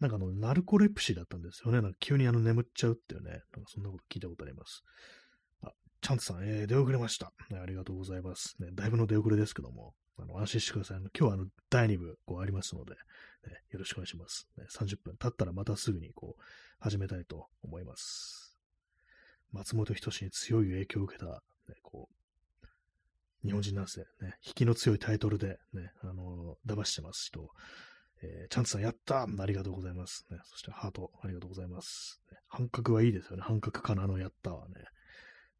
[0.00, 1.80] なんかあの、ナルコレプシーだったんですよね。
[1.80, 4.82] なんか急にあの眠っちゃうっていうね、なんかそんなこと聞いたことあります。
[6.02, 7.58] チャンツさん、えー、出遅れました、ね。
[7.58, 8.56] ありがとうございます。
[8.58, 10.98] ね、だいぶの出遅れですけども、あの安心してください。
[10.98, 12.98] 今日はあの、第2部、こうありますので、ね、
[13.70, 14.64] よろしくお願いします、ね。
[14.68, 16.42] 30分経ったらまたすぐにこう、
[16.80, 18.58] 始めたいと思います。
[19.52, 21.40] 松本人志に強い影響を受けた、ね、
[21.82, 22.66] こう、
[23.46, 24.06] 日本人なんですね。
[24.44, 27.48] 引きの強いタイトルでね、あの、騙してます人、
[28.22, 30.38] えー、チャンツさんやったありがとうございます、ね。
[30.44, 32.20] そしてハートありがとうございます。
[32.32, 33.42] ね、半角はいいですよね。
[33.42, 34.74] 半角かなのやったはね。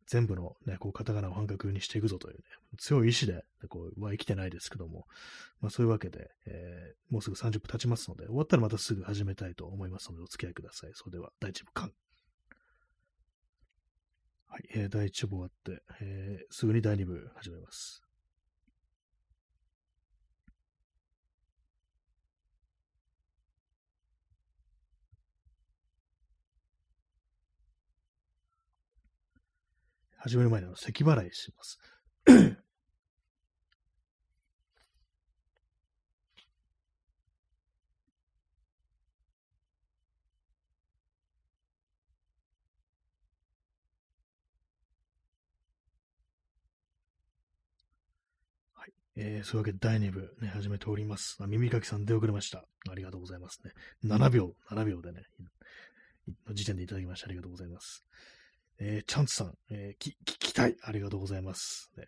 [0.07, 2.43] 全部のね、こう、カタカナを半角にしていくぞというね、
[2.79, 5.07] 強い意志で、こう、は生きてないですけども、
[5.61, 10.91] まあそういうわけで、えー、もうすぐ30分経ちますので、終わったらまたすぐ始めたいと思いますので、お付き合いください。
[10.95, 11.93] それでは、第1部間。
[14.49, 18.03] はい、えー、第1部終わって、えー、すぐに第2部始めます。
[30.23, 31.81] 始める前に咳払いします。
[48.75, 48.93] はい。
[49.17, 51.37] えー、そういうわけで第2部ね、始めております。
[51.41, 52.65] あ耳かきさん出遅れました。
[52.89, 53.73] ありがとうございますね。
[54.05, 55.23] 7秒、7秒でね、
[56.47, 58.05] の時点でいただきましてありがとうございます。
[58.79, 60.77] えー、チャンツさん、えー、聞きたい。
[60.83, 61.91] ありがとうございます。
[61.97, 62.07] ね、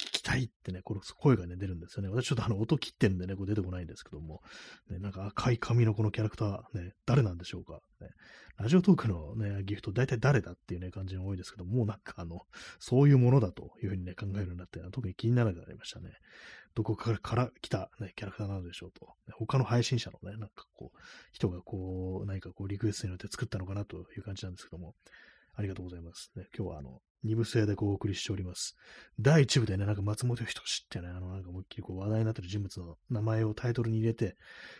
[0.00, 2.08] 聞きたいってね、これ声がね、出るんですよね。
[2.08, 4.40] 私ちょっとあの音切ってるんでね、これ出てこないんですけども、
[4.88, 7.80] ね、なんか赤い髪のこのキャラクター、ね、誰なんでしょうか。
[8.00, 8.08] ね、
[8.56, 12.40] ラジオトークのね、ギフト、大体誰だっていうね、感じが多いですけども、もうなんかあの、
[12.78, 16.10] そういうものだというふうにね、考えるようになって、特に気にならなくなりましたね。
[16.74, 19.14] どこからから来た、ね、キャラクターなのでしょうと。
[19.32, 20.98] 他の配信者のね、なんかこう、
[21.32, 24.94] 人がこう、何かこう、リクエストによって作ったのかなという感じなんですけども、
[25.54, 26.32] ありがとうございます。
[26.36, 28.76] ね、今日はあの、二部制でこうお送りしております。
[29.18, 34.36] 第一部でね、なんか松本人志ってね、あの、なんか思いっきりこう話題になってる人物の名前をタイトルに入れて、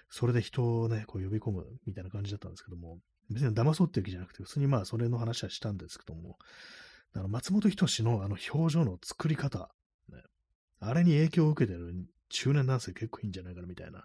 [0.09, 2.99] それで人をね、こう呼び込むみたいな感じだったんですけども、
[3.31, 6.39] 別に騙そうっていうわけじゃなくて、普通にまあそれの話はしたんですけども、
[7.15, 9.71] あの松本人志のあの表情の作り方、
[10.09, 10.19] ね、
[10.81, 11.95] あれに影響を受けてる
[12.29, 14.05] 中年男性結構いいんじゃないかなみたいな。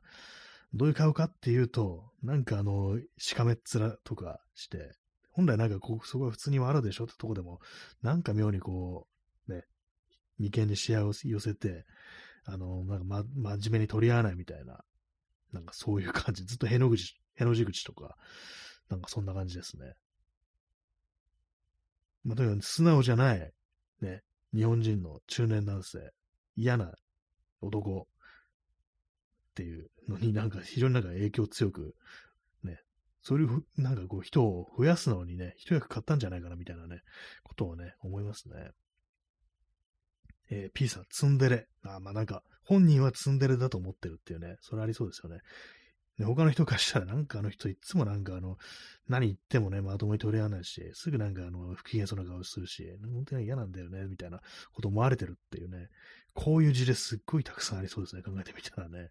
[0.73, 4.91] どういう顔かっていうと、なんかあの、しかめっ面とかして、
[5.35, 7.59] 本来なんかこう、そこは普通にはあるでしょってとこでも、
[8.01, 9.05] なんか妙にこ
[9.49, 9.65] う、ね、
[10.39, 11.85] 眉間に視野を寄せて、
[12.45, 13.23] あの、なんかま、
[13.57, 14.79] 真面目に取り合わないみたいな、
[15.51, 18.15] なんかそういう感じ、ずっとへの口、への字口とか、
[18.89, 19.93] なんかそんな感じですね。
[22.23, 23.51] まあ、とにかく素直じゃない、
[24.01, 24.21] ね、
[24.53, 26.11] 日本人の中年男性、
[26.55, 26.93] 嫌な
[27.59, 31.93] 男っていうのになんか非常になんか影響強く
[33.25, 37.01] そういう、なんかこう人を増やすのにね、一役買ったんじゃないかなみたいなね、
[37.43, 38.69] ことをね、思いますね。
[40.51, 41.67] えー、P さん、ツンデレ。
[41.83, 45.39] あまあなんか、本人はツンデレだと思ってるっていうね、それありそうですよね。
[46.19, 48.57] で他の人からしたら、なんかあの人いつもなんかあの、
[49.07, 54.39] 何言ってもね、まともに取り合わないし、すぐなんかあの、不機嫌そうな顔するし、本当に嫌なんだよね、みたいな
[54.73, 55.89] こと思われてるっていうね、
[56.35, 59.09] こういう事例すっごいたくさんありそうですね、考えてみたらね。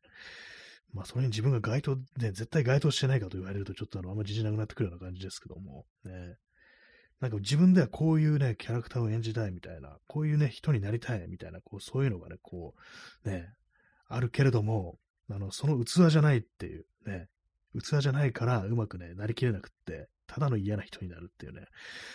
[0.95, 6.37] まあ、それに自分が該当、ね、絶対該当してないかと言われると、ちょっとあの、あんま自信なくなってくるような感じですけども、ね。
[7.21, 12.75] なんか自分ではこういうね、キャラクターを演じたいみたいな、こういうね、人になりたいみたいな、こう、そういうのがね、こ
[13.25, 13.49] う、ね、
[14.09, 14.99] あるけれども、
[15.31, 17.29] あの、その器じゃないっていう、ね、
[17.81, 21.67] 器じゃないからうまくね、なりきれなくって、ただの嫌な人になるっていうね、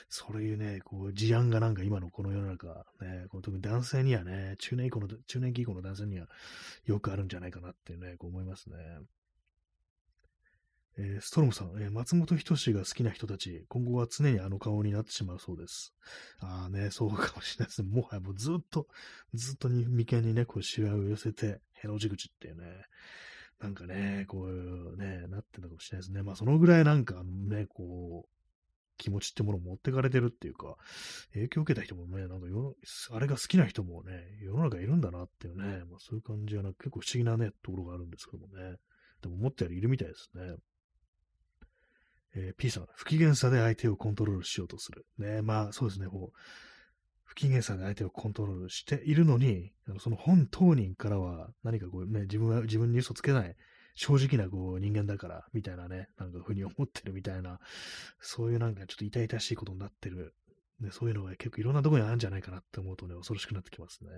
[0.08, 2.68] そういうね、こう、事案がなんか今のこの世の中、
[3.02, 6.28] ね、この特に男性にはね、中年以降の、中年期以降の男性には
[6.86, 8.76] よくあるんじゃないかなっていうね、こう思いますね。
[11.02, 15.94] えー、ストロムさん、えー、松本人志が好きな人たち、今後は常にあの顔になってしまうそうです。
[16.40, 17.90] ああね、そうかもしれないですね。
[17.90, 18.88] もはやもうずっと、
[19.34, 22.66] ずっとに眉間にね、こう、しわを寄せて、への字口っていうね、
[23.60, 24.60] なんかね、こうい
[24.94, 26.24] うね、なってるのかもしれないですね。
[26.24, 28.30] まあ、そのぐらいなんかね、こう、
[28.98, 30.76] 気持ちってものを持ってかれてるっていうか、
[31.34, 32.48] 影響を受けた人もね、なんか
[33.12, 38.76] あれが好きな人もね、世の中いるんだなっていうね、まあ、そういう感じはな結構不思議なね、ところがあるんですけどもね。
[39.22, 40.56] でも思ったよりいるみたいですね。
[42.36, 45.06] えー、P さん、不機嫌さで相手をコントロールしようとする。
[45.18, 46.38] ね、まあそうですね、こう、
[47.30, 53.56] 不機嫌さで相手をコントロールしているのに、その本当人からは何かこうね、自分は自分に嘘つけない、
[53.94, 57.60] 正直なこう人間だから、みたいなね、なんかふうに思ってるみたいな、
[58.20, 60.34] そういうなんかちょっと痛々しいことになってる、
[60.80, 64.10] ね、そういうのが結構いろんなところにあるんじゃないかなって思うとね、恐ろしくなってきますね。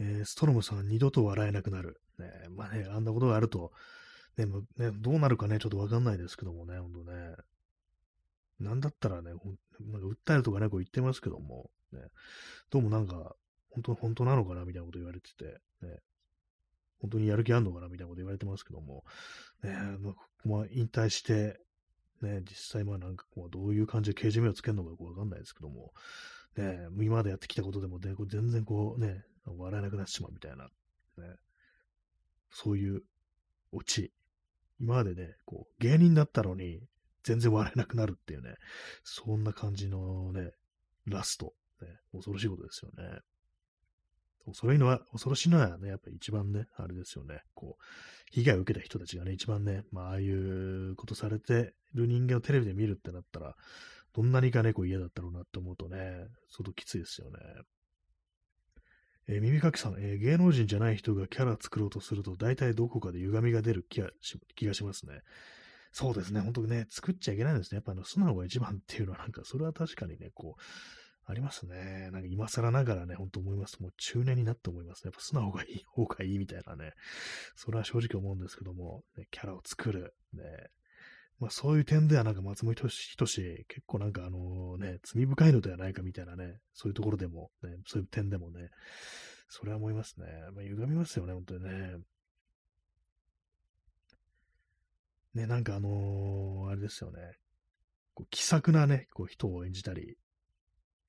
[0.00, 2.00] えー、ストロムさん二度と笑えなくなる。
[2.18, 3.70] ね、まあね、あんなことがあると、
[4.36, 4.46] ね、
[4.78, 7.36] ねどうなるかね、ちょっとわかんないですけどもね、ほんとね。
[8.60, 12.00] なんだったらね、なんか訴えるとかね、こう言ってますけども、ね、
[12.70, 13.34] どうもなんか、
[13.70, 15.98] 本当、本当なのかなみたいなこと言われてて、ね、
[17.00, 19.04] 本当にやる気あんのかなみたいなこと言われてますけども、
[19.62, 19.74] ね、
[20.44, 21.60] まあ、引退して、
[22.20, 25.92] ね、実際まあなんかこう、どういう感じで刑事名をつけるのかよくわかんないですけども、
[26.56, 31.36] ね、今までやってきたことでも、ね、こ全然こうね、笑えなくなってしまうみたいな、ね、
[32.50, 33.02] そういう
[33.72, 34.12] オチ。
[34.80, 36.82] 今までね、こう、芸人だったのに、
[37.22, 38.54] 全然笑えなくなるっていうね、
[39.04, 40.52] そんな感じのね、
[41.06, 43.20] ラスト、ね、恐ろしいことですよね。
[44.46, 47.84] 恐ろしいのは、恐ろしいのはね、やっぱり一番ね、あれですよね、こう、
[48.30, 53.54] 被害を受けた人たちがね、一番ね、まあ、ああいうことされてる人間をテレビで見るってなったら、
[54.12, 57.38] どんなにかね、こう嫌だったろうなって思うとね、相当きついですよね。
[59.28, 65.20] えー、耳かきさん、えー、芸能人じゃない人がキャラ作ろうとすると、大体どこかで歪みが出る気がしますね。
[65.92, 67.76] そうですね、本当にね、作っちゃいけないんですね。
[67.76, 70.62] やっぱあの素直が一番っていうのは、なんか、それは確かにね、こう、
[71.30, 72.10] ありますね。
[72.12, 73.80] なんか今更ながらね、ほんと思います。
[73.80, 75.08] もう中年になって思いますね。
[75.08, 76.92] やっぱ素直がいい方がいいみたいなね。
[77.54, 80.14] それは正直思うんですけども、ね、キャラを作る。
[80.32, 80.42] ね。
[81.38, 88.68] まあそういう点ではなんか松本人志、結構なんかあのね、罪深いのではないかみたいなね、そういうところでも、ね、そういう点でもね、
[89.48, 90.26] それは思いますね。
[90.54, 91.96] まあ歪みますよね、本当にね。
[95.34, 97.20] ね、なんかあのー、あれですよね。
[98.14, 100.16] こう気さくなね、こう人を演じたり、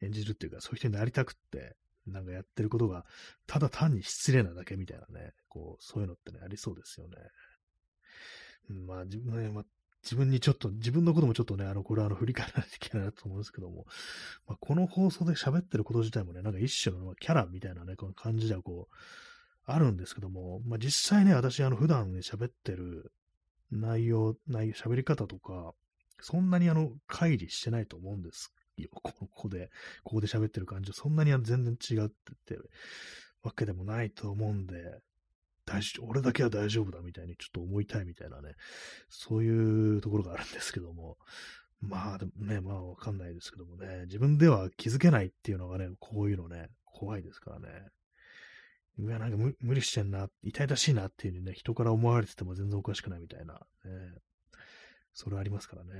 [0.01, 1.75] 演じるっていうか、そういう人になりたくって、
[2.07, 3.05] なんかやってることが、
[3.47, 7.15] ただ単に失礼なだけみたいなね、こう、そういうのってね、ありそうですよね。
[8.69, 9.65] うん、まあ、自分ね、まあ、
[10.03, 13.85] 自分にちょっと、自分のこともちょっとね、あの、これはあの、振り返らないといけないなと思うんですけども、
[14.47, 18.95] まあ、この放送で喋ってること自体もね、なんか一種のキャラみたいなね、この感じではこう、
[19.65, 23.11] あるんですけども、まあ、実際ね、私、あの、普段ね、喋ってる
[23.71, 25.73] 内容、内容、喋り方とか、
[26.19, 28.89] そんなにあの、乖離してないと思うんですよ。
[28.91, 29.69] ここで、
[30.03, 32.61] ここで喋ってる感じは、そんなに全然違ってて、
[33.43, 34.99] わけでもないと思うんで、
[35.65, 38.55] 大丈夫、俺だけは大丈夫だみたいにちょっと思いたいみたいなね、
[39.09, 41.17] そういうところがあるんですけども、
[41.79, 47.67] まあでもね、まあわかんないですけどもね、自分では気づけないっていうのがね、こういうのね、怖いですからね。
[49.01, 53.59] いや、なんか無理してんな、痛々しいなっていうね、人から思われてても全然おかしくないみたいな、ね、
[55.13, 55.91] それありますからね。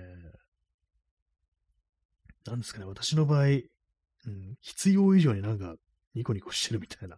[2.46, 5.76] なんですかね、私の場合、うん、必要以上になんか
[6.14, 7.18] ニコニコしてるみたいな、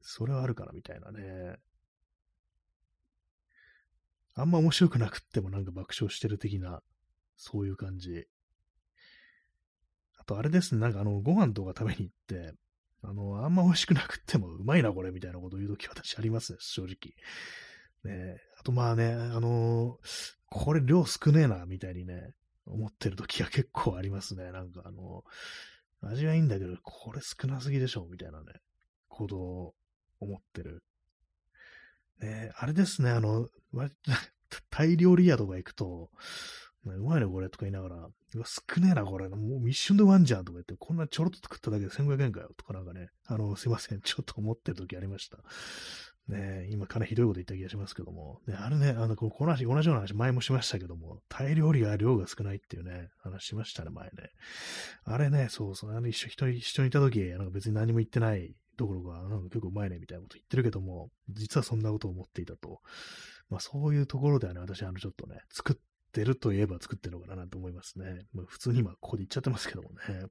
[0.00, 1.56] それはあるからみたいなね。
[4.34, 6.82] あんま面白くなくってもなんか爆笑してる的な、
[7.36, 8.26] そういう感じ。
[10.18, 12.54] あとあれですね、なんかあの、ご飯とか食べに行って、
[13.06, 17.14] あの、あんま美味しくなくってもうまいなこれみたいなことを言うとき私ありますね、正直。
[18.04, 19.98] ねあとまあね、あの
[20.50, 22.32] これ量少ねえな、みたいにね、
[22.66, 24.52] 思ってる時は結構ありますね。
[24.52, 25.24] なんかあの、
[26.02, 28.52] 味はいいんだけど、これ少なすぎでしょ、みたいなね、
[29.08, 29.74] ことを
[30.20, 30.82] 思ってる。
[32.20, 33.48] ねあれですね、あの、
[34.70, 36.10] タイ料理屋とか行くと、
[36.84, 39.28] うまいね、これ、とか言いながら、うわ、少ねえな、これ。
[39.28, 45.38] もう一瞬で終わんじゃん、とか言って、こんなちょろっと作っただけで1500円かよ、とかなんかね、あの、すいません、ちょっと思ってる時ありました。
[46.28, 54.12] ね今かなりひどいこと言った気がしますけども、ね、あれね、あの、この話、同じような話前もしましたけども、タイ料理は量が少ないっていうね、話しましたね、前ね。
[55.04, 62.80] あれね、そうそう、あの一緒、人、一緒にいた時、なんか別に何も言ってないどころか、なんか結構うまいね、みたいなこと言ってるけども、実はそんなことを思っていたと。
[63.50, 65.76] まあそういうところではね、私、あの、ちょっとね、作っ
[66.14, 68.26] てるといえば作ってるのかななんて思いますね。
[68.32, 70.26] まあ、普通に今ここで言っちゃってますけどもね。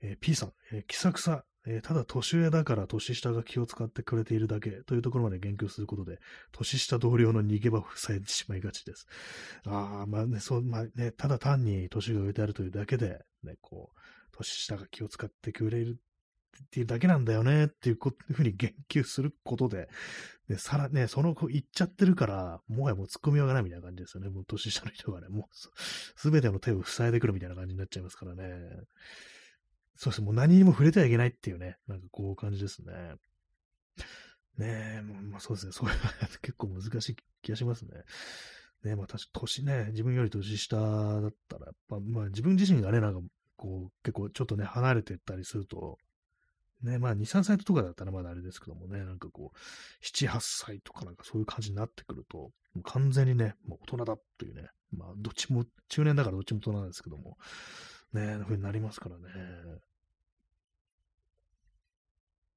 [0.00, 6.18] えー、P さん、えー、気さくさ、えー、ただ年上だから年下が気を使ってくれているだけというところまで言及することで、
[6.52, 9.06] 年下同僚の逃げ場を塞いでしまいがちです。
[9.66, 13.98] ああ、まあね、そう、まあね、ただ単に年が上であるというだけで、ね、こう、
[14.32, 15.98] 年下が気を使ってくれる
[16.62, 17.98] っていうだけなんだよねっていう
[18.32, 19.88] ふうに言及することで、
[20.48, 24.28] で、さらね、その子言っちゃってるから、もはやもう突っ込みようがないみたいな感じですよね。
[24.28, 25.56] もう年下の人がね、もう
[26.16, 28.42] すべての手を塞いでくるみたいな感じになっちゃいますからね。
[29.96, 30.26] そうですね。
[30.26, 32.92] もう何にも触れてはいけないっていうね、なんかこう感じですね。
[34.58, 35.72] ねえ、まあそうですね。
[35.72, 35.96] それは
[36.42, 37.90] 結構難しい気がしますね。
[38.84, 43.20] ねえ、まあ確か年ね、自分より年下だったら、やっぱまあ自分自身がね、なんか
[43.56, 45.98] こう結構ちょっとね、離れてったりすると、
[46.82, 49.58] ね、まあ2、3歳とかだったらまだあれですけどもね、なんかこう、
[50.04, 57.38] 7、8歳とかなんかそういう感じになってくると、もう完全にね、もう大人だというね、まあどっちも、中年だからどっちも大人なんですけども、
[58.12, 59.24] ね、ふうになりますからね。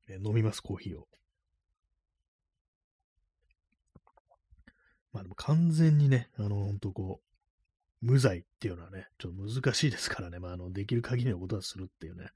[0.08, 1.08] ね飲みます、コーヒーを。
[5.14, 7.27] まあでも完全にね、あの、ほんとこう、
[8.02, 12.30] 無罪っていうのはね、ちょっと難しいですからね、まあ、あの、できる限りのことはするっていうね、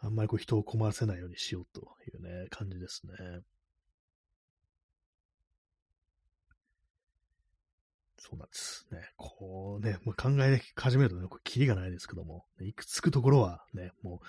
[0.00, 3.40] あんまりこう人を困らせないようにしようというね、感じですね。
[8.18, 8.86] そうなんです。
[8.92, 14.26] ね、こうね、もう考え始めるとね、これキリがないですけども、いくつくところはね、もう、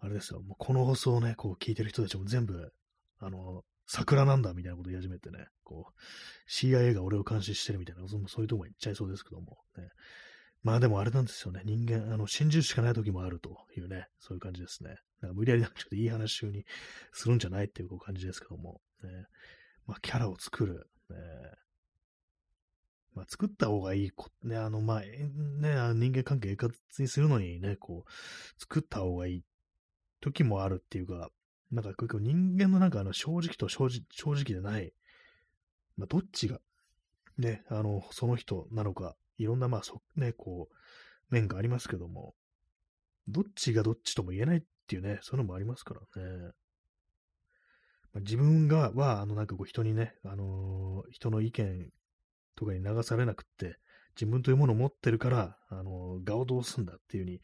[0.00, 2.72] あれですよ、もうこの放送をね、こう聞いてる人たちも全部、
[3.18, 9.90] あの、桜なんだみたいなこと言い始めてね、こう、CIA が俺を監視してるみたいな、そそういうとこまで行っちゃいそうですけども、ね。
[10.62, 11.60] まあでもあれなんですよね。
[11.64, 14.96] 人間、あの、信じるしかない時もあるというね、そういう感じですね。
[15.20, 16.64] なんか無理やりなんかちょっといい話風に
[17.12, 19.26] するんじゃないっていう感じですけども、ね。
[19.86, 21.16] まあ、キャラを作る、ね。
[23.14, 25.08] まあ、作った方がいいこ、ね、あの、まあ、ね、
[25.94, 28.10] 人間関係円滑にするのにね、こう、
[28.60, 29.42] 作った方がいい
[30.20, 31.30] 時もあるっていうか、
[31.70, 34.92] なんか結構人間のなんかあの正直と正直正直でない、
[35.96, 36.58] まあ、どっちが、
[37.38, 40.74] ね、あの、その人なのか、いろんな、まあ、そ、ね、こう、
[41.30, 42.34] 面がありますけども、
[43.28, 46.52] どっちがどっちとも言えないっていうね、そういうのもありますからね。
[48.12, 51.90] まあ、自分が、は、あの、なんかこう人にね、あのー、人の意見
[52.54, 53.78] とかに流されなくって、
[54.14, 57.40] 自分というものを持ってるから、あのー、をどうすんだっていうふうに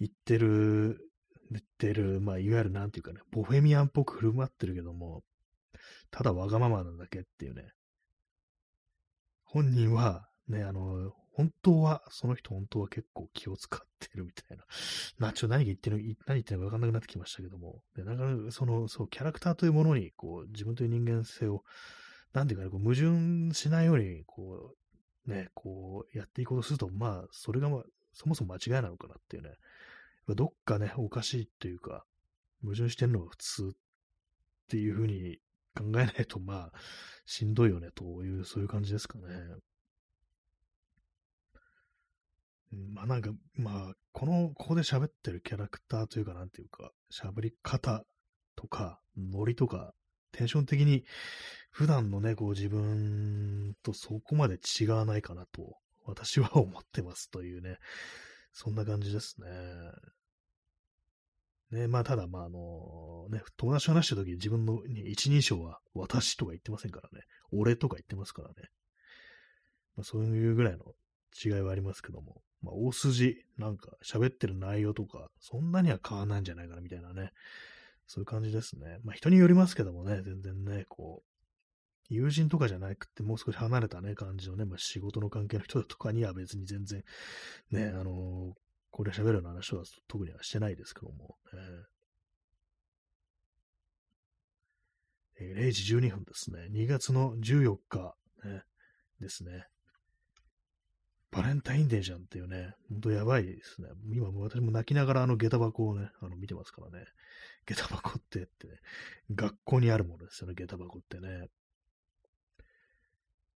[0.00, 1.00] 言ってる、
[1.50, 5.22] 言ってる、まあ、いわゆるなんていうかね、ボヘミアンっぽく振る舞ってるけども、
[6.10, 7.64] ただわがままなんだけっていうね。
[9.44, 14.64] 本人は、ね、あの、本当は、その人本当は結構気を使ってるみたいな。
[15.18, 17.82] な、ちょ、何言ってる、何言ってるか分かんなくなってきましたけども。
[17.94, 21.64] で、なんか、その、そう、キャラクターというものに、こう、自分という人間性を、
[22.32, 24.76] なんていうかね、こう矛盾しないように、こ
[25.26, 29.50] う、ね、こう、やっていこうとすると、まあ、それが、まあ、そもそも間違いなのかなっていうね。
[30.28, 32.04] どっかね、おかしいっていうか、
[32.62, 33.76] 矛盾してんのが普通っ
[34.68, 35.38] ていうふうに
[35.76, 36.78] 考えないと、まあ、
[37.26, 39.24] しんどいよね、という、そういう感じですかね。
[42.92, 48.04] まあなんか、まあ、この、ここで喋ってるキャラクターというか、なんていうか、喋り方
[48.56, 49.92] とか、ノリとか、
[50.32, 51.04] テンション的に、
[51.70, 57.78] 普段のね、こう自分とそこまで違わないかなと、私は思ってますというね、
[58.54, 59.48] そんな感じですね。
[61.72, 67.24] ね、まあ、ただ、まあ、あの、ね、友達と話した時に自分の一人称は私とか言ってませんからね。
[67.50, 68.54] 俺とか言ってますからね。
[69.96, 70.84] まあ、そういうぐらいの
[71.44, 72.42] 違いはありますけども。
[72.62, 77.32] まあ、大筋、なんか喋ってる内容とか、そんなには変わらないんじゃないかな、みたいなね。
[78.06, 78.98] そういう感じですね。
[79.02, 81.33] まあ、人によりますけどもね、全然ね、こう、
[82.08, 87.02] 友人とかじゃなくて、もう少し離れたね、感じのね、まあ、仕事の関係の人とかには別に全然、
[87.70, 88.52] ね、あのー、
[88.90, 91.36] これ喋るような話は特にはしてないですけども、
[95.40, 96.68] えー、0時12分ですね。
[96.72, 98.62] 2月の14日、ね、
[99.20, 99.66] ですね。
[101.32, 103.88] バレンタインデーじゃんっていうね、ほんとやばいですね。
[104.12, 107.06] 今も私も泣きながらあの下駄箱をね、あの見てますからね。
[107.66, 108.74] 下駄箱ってってね、
[109.34, 111.48] 学校にあるものですよね、下駄箱ってね。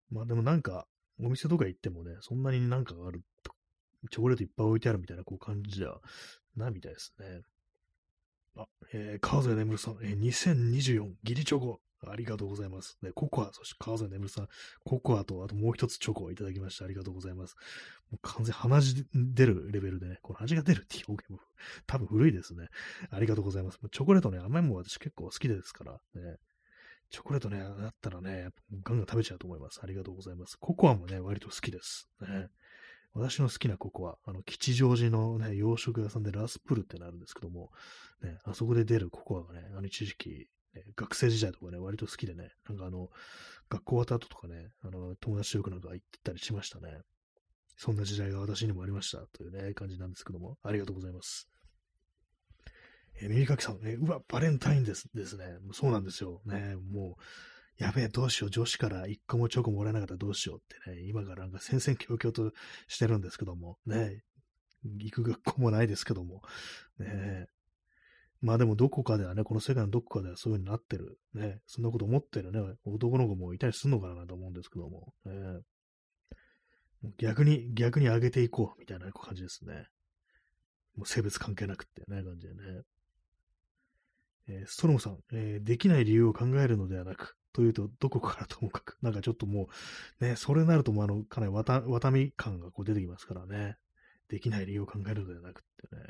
[0.09, 0.87] まあでもなんか、
[1.19, 3.21] お店とか行ってもね、そんなになんかある、
[4.11, 5.95] チョコレートいっぱい置いてあるみたいなこう感じじゃ
[6.55, 7.41] ないみたいですね。
[8.57, 12.97] あ、えー、川添眠さん、えー、2024ギリチョコ、ありがとうございます。
[13.01, 14.47] で、ココア、そして川添眠さん、
[14.83, 16.85] ココアと、あともう一つチョコをいただきました。
[16.85, 17.55] ありがとうございます。
[18.11, 21.39] もう完全鼻血出るレベルでね、この味が出るっていう表現も
[21.87, 22.67] 多分古いですね。
[23.09, 23.79] ありがとうございます。
[23.91, 26.37] チョコレートね、甘いもん私結構好きですから、ね。
[27.09, 28.49] チョコレートね、だったらね、
[28.83, 29.79] ガンガン食べちゃうと思います。
[29.83, 30.57] ありがとうございます。
[30.57, 32.09] ココアもね、割と好きです。
[32.21, 32.49] ね。
[33.13, 37.71] 私の好きなココア、あの、吉祥寺のね、洋食屋さんでラスプルってなるんですけども、
[38.21, 43.09] ね、あそこで出るココアがね、あの一時期、ね、学生時代とかね、割と好きでね、なんかあの、
[43.69, 46.99] 学校終わった後とかね、あの、友達とよくなんか行ったりしましたね。
[47.77, 51.47] そんな時代が私にもありましたというね、感じなんですけども、ありがとうございます。
[53.21, 55.45] えー、耳かきさん、ね、うわ、バレンタインですですね。
[55.73, 56.41] そうなんですよ。
[56.45, 62.55] ね、もう、やべえ、どうしよう、女子から一個もチョコもらえなかったらどうしようってね、今からなんか戦々恐々と
[62.87, 64.23] してるんですけども、ね、
[64.83, 66.41] 行く学校もないですけども、
[66.99, 67.47] ね、
[68.41, 75.61] まあでもどこかではね、この世界のどこかではそういう風になってる、ね、そんなこと思ってるね、男の子もいたりするのかなと思うんですけども、ね、
[77.17, 79.87] 逆に、逆に上げていこうみたいな感じですね。
[80.95, 82.83] もう性別関係なくってね、感じでね。
[84.47, 89.69] えー、ストロムさん、えー、できない理由を考えるのではなく、というと、どこからともかく、 なんかちょっとも
[90.19, 93.77] う、ね、それになるともうあの、かなりわた、わたみ感がこう出てきますからね。
[94.27, 96.01] できない理由を考えるのではなくってね。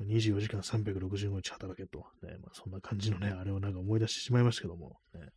[0.00, 5.28] 24時間365日働けと、ね、まあ、そんな感じのね、あれをなんか思い出してしまいましたけども、ね、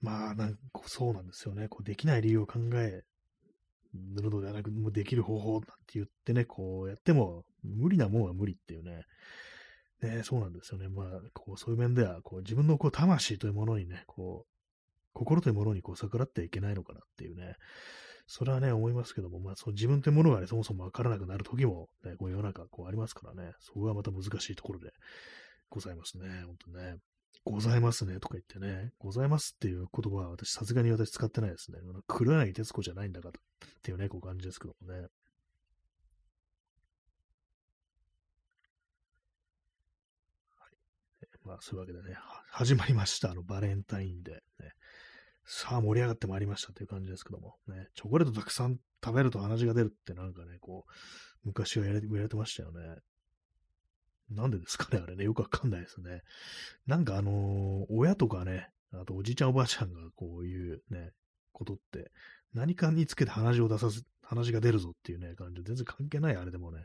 [0.00, 1.68] まあ、なんかそうなんですよね。
[1.68, 3.02] こうできない理由を考え
[3.94, 9.04] るのではなく、もうできる方法なんて言ってね、こうやっても無理なもんは無理っていうね、
[10.02, 10.88] ね、そうなんですよね。
[10.88, 14.54] まあ、こう、そういう面では、こう、自分のこう、魂というものにね、こう、
[15.12, 17.56] 心というものにこう、逆らってはいけないのかなっていうね、
[18.26, 24.92] それはね、思いますけども、まあ、その自分というものがね、そもそもわからなくなる時も、ね、こう、世の中、こう、ありますからね、そこがまた難しいところで
[25.70, 26.96] ございますね、本当ね。
[27.44, 31.78] ございますねとか言ってね、ございますっていう言葉は私、さすがに私使ってないですね。
[32.06, 33.32] 黒柳徹子じゃないんだかっ
[33.82, 35.08] ていうね、こう感じですけどもね。
[41.44, 42.16] まあ、そういうわけでね、
[42.50, 43.30] 始まりました。
[43.30, 44.72] あの、バレンタインデー、ね。
[45.44, 50.92] さあ、盛り上がってまいりましたという感じですけども、ね、チョコレートたくさん食べると鼻血が出るってなんかね、こう、
[51.44, 52.96] 昔はやられてましたよね。
[54.30, 56.22] なんでですかね、あれね、よくわかんないですね。
[56.86, 61.10] なんかあのー、親とかね、あとおじいちゃんおばあちゃんがこういうね、
[61.52, 62.10] ことって、
[62.54, 66.84] 何かにつけて鼻血を出させ、鼻血が出るぞっていうね、感じで、全然関係ないあれでもね、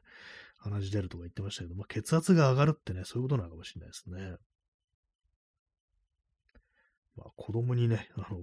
[0.57, 4.35] 鼻血出るとか言ってましたけど、まあ、血圧が上がるってね、そういうことなのかもしれないですね。
[7.19, 8.41] まあ、子供にね、あの、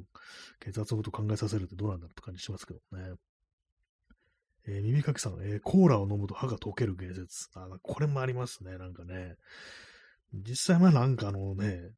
[0.61, 3.15] 血圧のこと考えさせるってどうなんだろうって感じしますけどね。
[4.69, 7.49] えー、耳かきさん、えー、コーラを飲むと歯が溶ける芸術。
[7.55, 9.37] あ、これもありますね、なんかね。
[10.33, 11.93] 実際まあなんかあのね、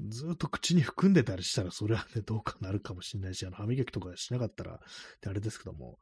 [0.00, 4.78] ずっと口に含んでたりしたら、それはね、どうかなるかもしれないし、あの、歯磨きとかしなかったら、っ
[5.20, 5.98] てあれですけども、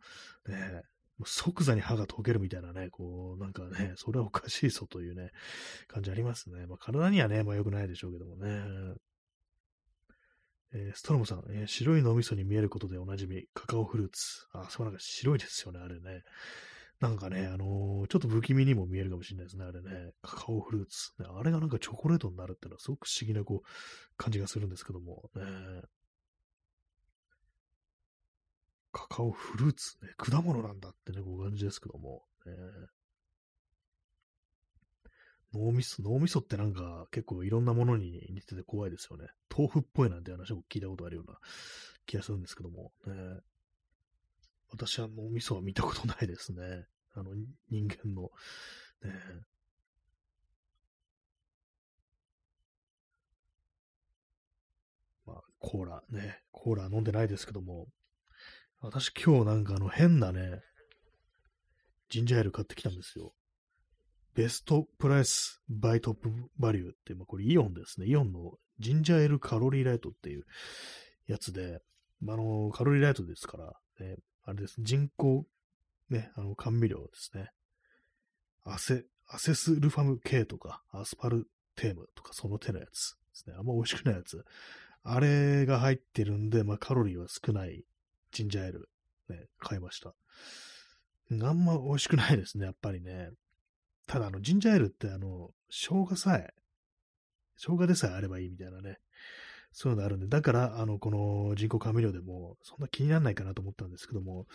[0.48, 0.82] ね、
[1.24, 5.30] 即座に歯が溶けるみたいなね、こう、なんかね、それはおかしいぞというね、
[5.88, 6.66] 感じありますね。
[6.66, 8.94] まあ、体にはね、まあ良くないでしょうけどもね。
[10.74, 14.46] えー、ストロムさん、えー、白い脳みそに見えることでおなじみ、カカオフルーツ。
[14.52, 16.22] あ、そうなんか白いですよね、あれね。
[17.00, 20.12] なんかね、あのー、ちょっと不気味にも見えるかもしれないですね、あれね。
[20.22, 21.12] カカオフルーツ。
[21.20, 23.66] ね、あれがなんかチョコレートになるっていうのはすごく不思議なこう、
[24.16, 25.42] 感じがするんですけども、ね。
[28.92, 32.52] カカオフルーツ、ね、果物なんだってね、こう感じですけども、ね。
[35.54, 39.28] 脳みそ、脳みそってなんか結構いろんなものに似てて怖いですよね。
[39.54, 41.38] 豆腐っぽいなんて話も聞いたことあるような
[42.06, 43.12] 気がするんですけども、ね、
[44.70, 46.86] 私は脳みそは見たことないですね。
[47.14, 47.34] あの、
[47.70, 48.30] 人間の、
[49.04, 49.12] ね、
[55.26, 57.88] まあ、コーラね、コーラ飲んでないですけども、
[58.80, 60.62] 私今日なんかあの変なね、
[62.08, 63.34] ジンジャーエール買ってきたんですよ。
[64.34, 68.06] ベストプライス by トップバリューって、まあ、これイオンですね。
[68.06, 70.44] イオンのジンジャーエールカロリーライトっていう
[71.26, 71.80] やつで、
[72.26, 74.76] あの、カロリーライトですから、ね、あれです。
[74.78, 75.44] 人工、
[76.08, 77.50] ね、あの、甘味料ですね。
[78.64, 83.54] アセ、アセスルファム系とか、アスパルテームとか、その手のやつですね。
[83.58, 84.44] あんま美味しくないやつ。
[85.04, 87.84] あれが入ってるんで、まあ、カロリーは少ない
[88.30, 88.88] ジンジャーエール、
[89.28, 90.14] ね、買いました。
[91.30, 93.30] あんま美味しくないですね、やっぱりね。
[94.06, 96.52] ただ、あの、ジンジャーエールって、あの、生姜さえ、
[97.56, 98.98] 生姜でさえあればいいみたいなね、
[99.72, 104.46] そういうのあるんで、だから、あの、この人工甘味料でも、そんな気にならないかなと思ったんですけども、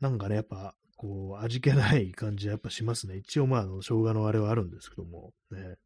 [0.00, 3.16] なんかね、やっぱ、こう、味気ない感じやっぱしますね。
[3.16, 5.76] 一応、まあ、あの、生姜のあれはあるんですけども、ね。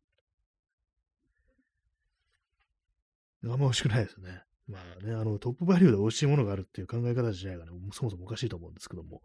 [3.45, 4.43] あんま美味しくないですね。
[4.69, 9.23] まあね、あの、トップバリューで美味しいものがあるっていう考え方自体がね、そもそもおかしいと思うんですけども、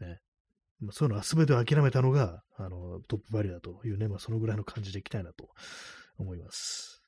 [0.00, 0.20] ね。
[0.82, 5.48] まあ、そういうのは全て諦めたのが、あの、トップバリューだというね、まあ、そのぐらいの感じでいきたいなと
[6.18, 7.02] 思います。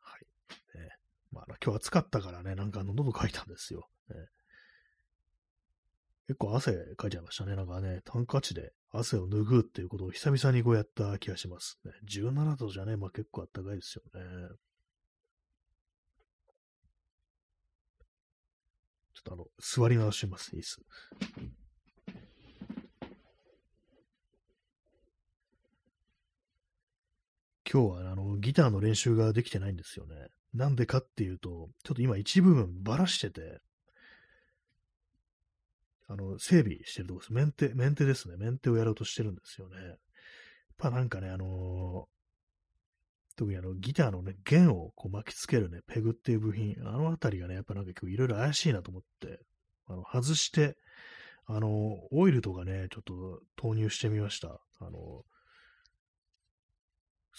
[0.00, 0.78] はい。
[0.78, 0.90] ね、
[1.30, 3.88] まあ、今日暑かったからね、なんか、喉乾いたんですよ。
[4.10, 4.16] ね、
[6.26, 7.54] 結構汗かいちゃいましたね。
[7.54, 11.78] なんかね、ハンカチで汗を拭うっていうことを久々にこうやった気がします。
[11.84, 14.20] ね、17度じゃね、まあ結構あったかいですよね。
[19.18, 20.54] ちょっとあの、座り直します。
[20.54, 20.80] いいっす。
[27.70, 30.28] 今日はあの、ギターの練習ができてないんですよね。
[30.54, 33.60] なんでかっていうと、ちょっと今一部分ばらしてて、
[36.06, 37.32] あの、整備してるとこです。
[37.32, 38.36] メンテ、メンテですね。
[38.36, 39.76] メンテをやろうとしてるんですよね。
[39.76, 39.98] やっ
[40.78, 42.08] ぱなんかね、あの
[43.38, 49.38] 特にあのギターのね、弦をこう巻きつけるね、ペグっていう部品、あのあたりがね、やっぱなんか今日いろいろ怪しいなと思って、
[49.86, 50.76] あの、外して、
[51.46, 54.60] あの、オイルとかね、ちょっと投入してみました。
[54.80, 55.22] あの、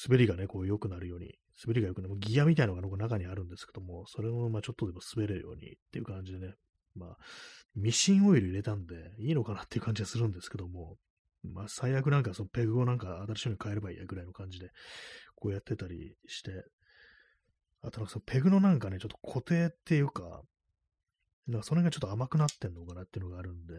[0.08, 6.56] 滑りがね、こう良くなるように、滑りが良くなる、ギアみたいなのが中にあるんですけども、それをまあちょっとでも滑れるようにっていう感じでね、
[6.96, 7.18] まあ、
[7.76, 10.96] ミシンオイル入れたんで、いいのかなっていう感じがするんですけども、
[11.44, 14.72] まあ、最悪なんかそのペグをなんか新しいのに変えればいいやぐらいの感じで、
[15.36, 16.52] こうやってたりして、
[17.82, 20.42] あとなんかそのペグのなんかね、ちょっと固定っていうか、
[21.48, 23.74] なんかそれがちょっと甘くなってんのかなっていうのがあるんで、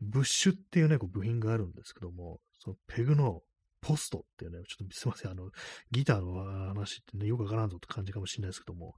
[0.00, 3.40] ブッシュっていうね、こう部品があるんですけども、そのペグの
[3.80, 5.50] ポストっていうね、ちょっとすいません、あの、
[5.90, 8.94] ギターの話ってね、よくわからんぞって感じかもしれないですけども、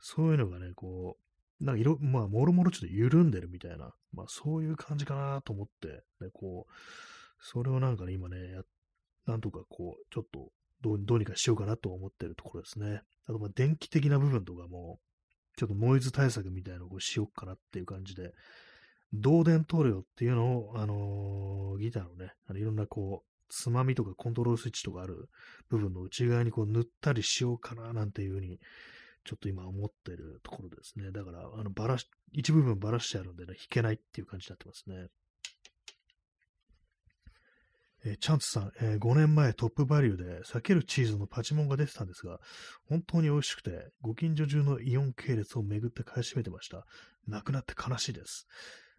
[0.00, 1.29] そういうのがね、こう、
[1.60, 6.72] なんか色、まあ、もろもろちょっと緩んでるみたいな、まあ、そういう感じかなと思って、ね、こう、
[7.40, 8.36] それをなんかね、今ね、
[9.26, 10.50] なんとかこう、ちょっと
[10.80, 13.02] どうどうにかしようかなと思ってるところですね。
[13.26, 14.98] あと、まあ、電気的な部分とかも、
[15.56, 18.32] ちょっとノイズ対策みたいなのをしようかなっていう感じで、
[19.12, 25.28] 導電塗料っていうのを、あのー、ギターのね、あのいろんなこう、つまみとかコントロールスイッチとかある
[25.68, 28.60] 部分の内側にこう塗ったりしようかななんていうふうに、
[29.24, 31.10] ちょっと今思ってるところですね。
[31.12, 35.08] だから、あの、ばらし、一部分ばらしてあるんでね、弾けないっていう感じになってますね。
[38.02, 42.40] えー、チャンツさん、えー、5年前トップバリューで避けるチーズのパチモンが出てたんですが、
[42.88, 46.86] 本当に美味しくて、ご近所中のイオン系列を巡って買い占めてました。
[47.28, 48.46] 亡くなって悲しいです。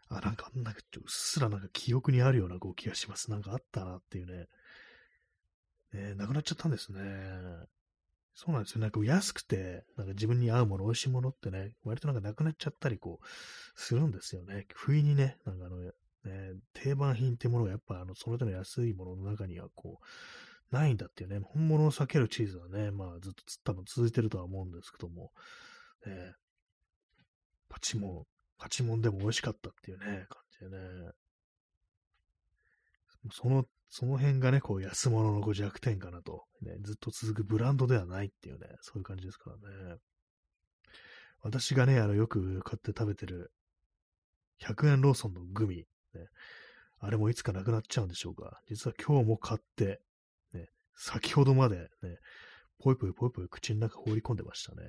[0.09, 3.31] あ、なんか、なんか、うっすらなんか記憶にあるようなこう気がします。
[3.31, 4.47] なんかあったなっていうね。
[5.93, 7.01] えー、亡くなっちゃったんですね。
[8.33, 8.81] そうなんですよ。
[8.81, 13.25] なんか安くて、なんか自分に合うもの、美味しいものってね、割となんかなくなっちゃったりこう、
[13.75, 14.67] するんですよね。
[14.73, 15.91] 不意にね、なんかあの、ね、
[16.73, 25.31] 定番品ってものがやっぱあの、その手の安いものの中にはこう、ないんだっていうね、本物を避けるチーズはね、まあずっと多分続いてるとは思うんですけども、
[26.05, 26.33] ね、
[27.69, 28.23] パチモン、
[28.57, 31.11] パチモンでも美味しかったっていうね、感じでね。
[33.31, 36.77] その、その辺がね、こう安物のこう弱点かなと、ね。
[36.81, 39.57] ずっと続くブランドではないっていうね、そういう感じですから
[39.91, 39.97] ね。
[41.41, 43.51] 私がね、あの、よく買って食べてる、
[44.61, 45.85] 100円ローソンのグミ、ね。
[46.99, 48.61] あれもいつかなくなっちゃうんでしょうか。
[48.67, 50.01] 実は今日も買って、
[50.53, 51.89] ね、先ほどまでね、
[52.79, 54.83] ぽいぽいぽいぽい口の中放り込んでましたね。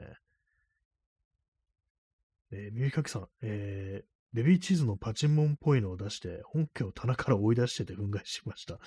[2.52, 8.78] えー、耳かきさん、えー、ベビーチーズのパチモンっぽいのを出して、本家を棚から追い出してて憤慨しました。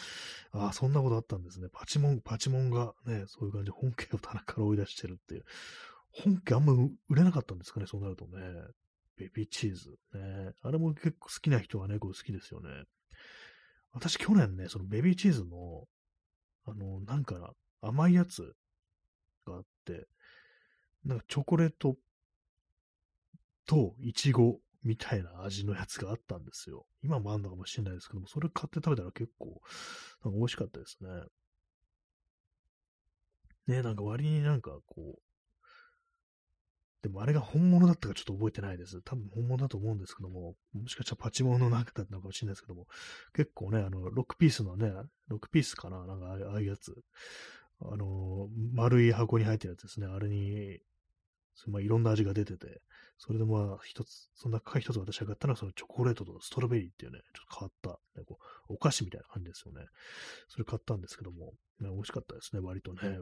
[0.51, 1.67] ああ、そんなことあったんですね。
[1.71, 5.45] パチモン、パチモンがね、そういう感じで本家を棚から追い出してるっていう。
[6.11, 6.73] 本家あんま
[7.09, 8.31] 売れなかったんですかね、そうなるとね。
[9.17, 9.91] ベビーチーズ。
[10.13, 10.53] ね。
[10.61, 12.69] あれも結構好きな人はね、こう好きですよね。
[13.91, 15.87] 私去年ね、そのベビーチーズの、
[16.65, 18.55] あの、なんかな、甘いやつ
[19.45, 20.07] があって、
[21.05, 21.95] なんかチョコレート
[23.65, 26.85] とイチゴみたいな味のやつがあったんですよ。
[27.03, 29.61] 今もあんのかもしれないですけども、それ買って食べたら結構、
[30.23, 31.09] なんか美味しかったですね。
[33.77, 35.19] ねなんか割になんかこう、
[37.01, 39.01] でもあれが本物だったかちょっと覚えてないです。
[39.03, 42.87] 多分本物だと思うんですけども、もしかしたらパチモンの中だったのかもしれないですけども、
[43.33, 44.91] 結構ね、あの、6ピースのね、
[45.29, 46.95] 6ピースかななんかああいうやつ、
[47.79, 50.07] あの、丸い箱に入ってるやつですね。
[50.07, 50.79] あれに、
[51.67, 52.81] まあ、いろんな味が出てて、
[53.17, 58.37] それでまあ、一つ、その中一つ私が買ったのは、そのチョコレートとストロベリーっていうね、ちょっと変わった、ね、こ
[58.69, 59.85] うお菓子みたいな感じですよね。
[60.49, 63.19] それ買ったんですけども、ね、美味しかったですね、割とね。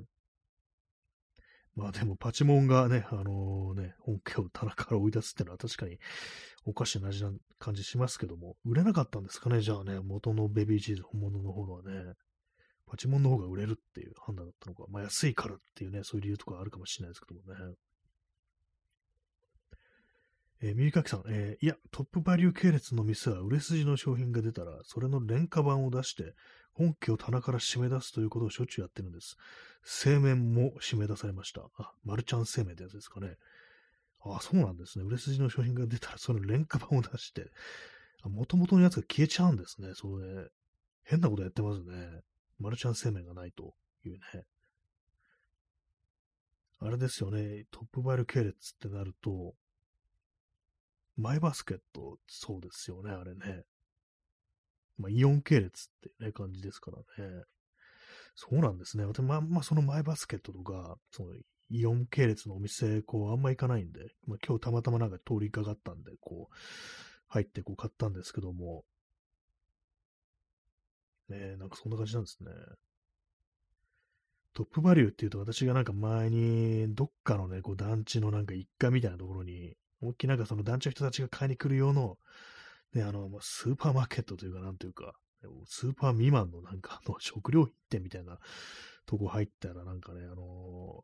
[1.75, 5.97] まあでも、パチモンがね、あのー、ね、本家を棚から追い出すっていうのは確かに
[6.65, 12.13] おかしな味な感じしますけども、売れなかったんですかね、じゃあね、元のベビーチーズ、本物の方のはね、
[12.85, 17.75] パチモンの方が売れるっていう判断だったのか、まあ安いからっていうね、そういう理由とかあるかもしれないですけどもね。
[20.65, 26.35] えー、右かきさん、えー、いや、トップバリュー系列の店は売れ筋の商品が出たら、それの廉価版を出して、
[26.71, 29.35] 本家を棚から締め出すということをしょっちゅうやってるんです。
[29.83, 31.69] 製麺も締め出されました。
[31.77, 33.35] あ、マルちゃん製麺ってやつですかね。
[34.23, 35.03] あ、そうなんですね。
[35.03, 37.51] 売れ筋の商品が出たら、その廉価版を出して、
[38.23, 39.89] もともとのやつが消えちゃうんですね。
[39.95, 40.47] それ、
[41.03, 42.21] 変なことやってますね。
[42.57, 44.19] マルちゃん製麺がないというね。
[46.79, 47.65] あれですよね。
[47.69, 49.55] トップバイル系列ってなると、
[51.17, 53.63] マイバスケット、そうですよね、あれね。
[54.97, 57.43] まあ、イオン系列ってね、感じですからね。
[58.35, 59.05] そうなんですね。
[59.05, 61.33] 私、まあ、まあ、そのマイバスケットとか、その
[61.69, 66.55] イオン系列のお店、こう、あんま行かないんで、まあ、今日たまたまなんか通りかかったんで、こう、
[67.27, 68.85] 入ってこう買ったんですけども、
[71.29, 72.51] ねなんかそんな感じなんですね。
[74.53, 82.17] トップバリューっていうと、私がなんか前に、どっかのね、こう団地のなんか一家みたいなところに、思いっきりなんかその団地の人たちが買いに来る用の、
[82.93, 85.13] ね、あの、スーパーマーケットというか、なんというか、
[85.65, 88.37] スーパー未満のなんかあの食料品店みたいな
[89.05, 91.03] とこ入ったらなんかね、あの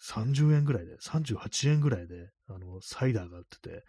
[0.00, 3.84] ー、30円ぐらいで、38円ぐらいで、あの、サイダーが売ってて、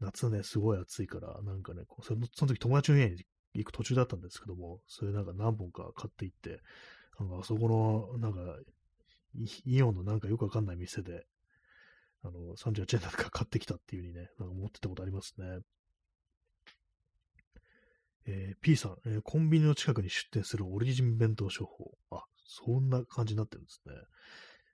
[0.00, 3.16] 夏ね、すごい暑いから、なんかね、そのその時友達の家に
[3.54, 6.60] 行く途中だったんですけども、それなんか何本か買っていって、
[7.18, 8.56] なんかあそこの、なんか、
[9.64, 11.26] イオンのなんかよくわかんない店で、
[12.24, 15.60] あの、38円なんか買ってきたっていう風にね、なんか思ってたことありますね。
[18.26, 21.92] えー、P さん、えー、コンビニの近くに出店するオリジン弁当商法。
[22.10, 23.94] あ、そんな感じになってるんですね。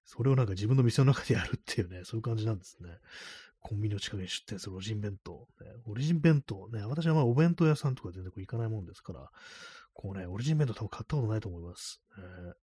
[0.05, 2.91] それをなんか自分の店の中でやるっていうね、そういう感じなんですね。
[3.61, 5.47] コンビニの近くに出店するオリジン弁当。
[5.61, 9.31] ね、オリジン弁当ね、私はまあお弁当屋さんとか全然こう行かないもんですから、
[9.93, 12.01] こうね、オリジン弁当多分買ったことないと思います。
[12.19, 12.55] えー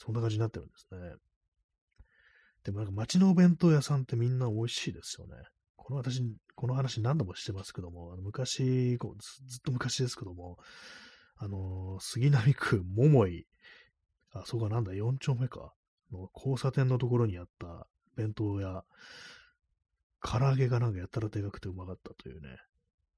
[0.00, 0.98] そんな感じになってるんですね。
[2.64, 5.34] でもなんか街のお弁当屋さんってみんな美味しいですよね。
[5.76, 6.22] この私、
[6.54, 10.58] この話何度もしてますけども、あの昔こうず、ずっと昔ですけども、
[11.36, 13.46] あのー、杉並区桃井、
[14.32, 15.72] あ、そこはなんだ、4丁目か、
[16.12, 17.86] の交差点のところにあった
[18.16, 18.84] 弁当屋、
[20.22, 22.58] 唐揚げがなんかやたらでかくてうまかったというね、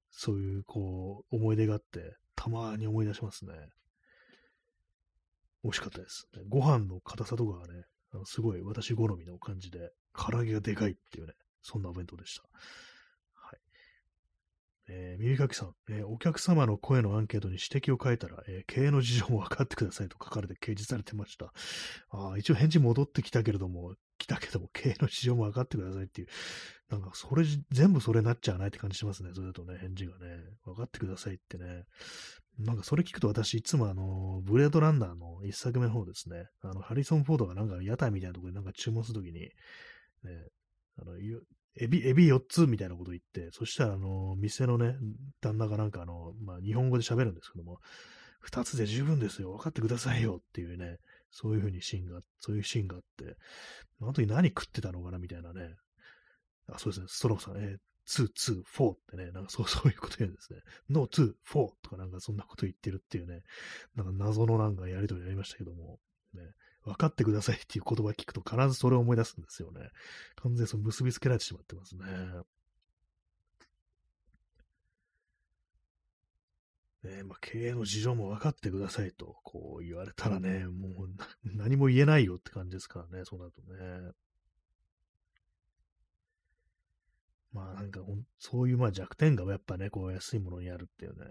[0.09, 3.53] そういう、こう、思い出があって、たまに思い出しますね。
[5.63, 6.27] 美味しかったです。
[6.49, 12.43] ご飯の硬さとかがね、あのすごい私好みの感じで、唐揚げがでかいっていうね、そんなお弁当でした。
[13.33, 13.59] はい。
[14.89, 21.53] えー、耳かきさん、えー、お客様の声のアンケートに指摘を書いたら、えー、経営の事情も分かってくださいと書かれて掲示されてました。
[22.11, 26.27] あ一応返事戻ってきたけれども、来たけども、経営の事情も分かってくださいっていう、
[26.89, 29.31] なんかそれ、全部それになっちゃわないって感じしますね。
[29.33, 31.85] それだとね、返事がね、分かってくださいってね。
[32.59, 39.49] なんかそれ聞くと私いつもあの、ブレードランナーの一作目の方ですね、あの、ハリソン・フォードがなんか屋台みたいなところでなんか注文するときに、ね、
[40.99, 41.17] あの、
[41.75, 44.95] エビ、エビ4つみたいなこと言って、そしたらあの、店のね、
[45.41, 47.79] 旦那がなんかあの、まあ、日本語で喋るんですけども、
[48.47, 50.97] 2つで十分ですよ、分かってくださいよっていうね、
[51.31, 53.35] そういうふうにシーンが、そういうシーンがあって、
[54.01, 55.75] あの時何食ってたのかなみたいなね、
[56.67, 57.77] あ、そうですね、ストローさん、えー、
[58.07, 60.59] 2、2、4ってね、なんかそう、そういうこと言うんですね。
[60.89, 63.43] no, 2, 4とかなんかそんなこと言ってるっていうね、
[63.95, 65.99] なんか謎のなんかやりとりありましたけども、
[66.33, 66.41] ね、
[66.83, 69.89] 分かってくださいっていう言葉聞くと必ずそれを思い出すんですよね。
[70.35, 72.05] 完全にその結びつけられてしまってますね。
[77.03, 81.09] ねまあ、経営の事情も分かってくださいと、こう言われたらね、もう
[81.43, 84.11] 何も言えないよって感じですからね、そうなるとね。
[87.53, 88.01] まあなんか
[88.39, 91.25] そういうまあ弱点がやっぱね、こう安いものにあるっていうね。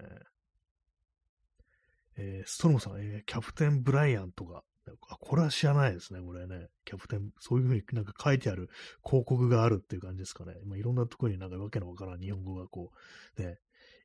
[2.16, 4.62] えー、ストロムさん、えー、キャプテン・ブライアンとか、
[5.08, 6.68] あ、これは知らないですね、これね。
[6.84, 8.68] キャプテン、そういうふうになんか書いてある
[9.04, 10.54] 広告があるっていう感じですかね。
[10.66, 12.90] まあ、いろんなところになんかわけのわからん日本語がこ
[13.38, 13.58] う、ね、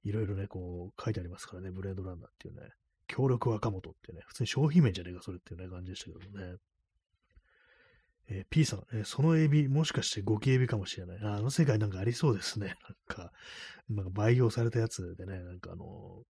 [0.03, 2.61] いろいろね、こう書いてありますからね、ブレードランナーっていうね。
[3.07, 6.57] 協力若元ってね、普通に商品名じゃねえか、それっていうね、感じでしたけどね。
[8.29, 11.19] えー、P さん、えー、そのエビ、もしかしてゴキエビかもしれない。
[11.21, 12.75] あの世界なんかありそうですね。
[13.07, 13.31] なんか、
[13.89, 16.23] なんか培養されたやつでね、なんかあの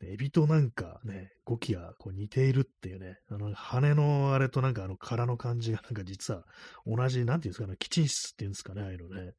[0.00, 6.44] エビとなんかね、ゴキがこう似ているっていうね、あの羽のあれとなんかあの殻の感じがなんか実は
[6.86, 9.34] 同じ、なんていうんですかね、キチン質っていうんですかね、ああいうのね、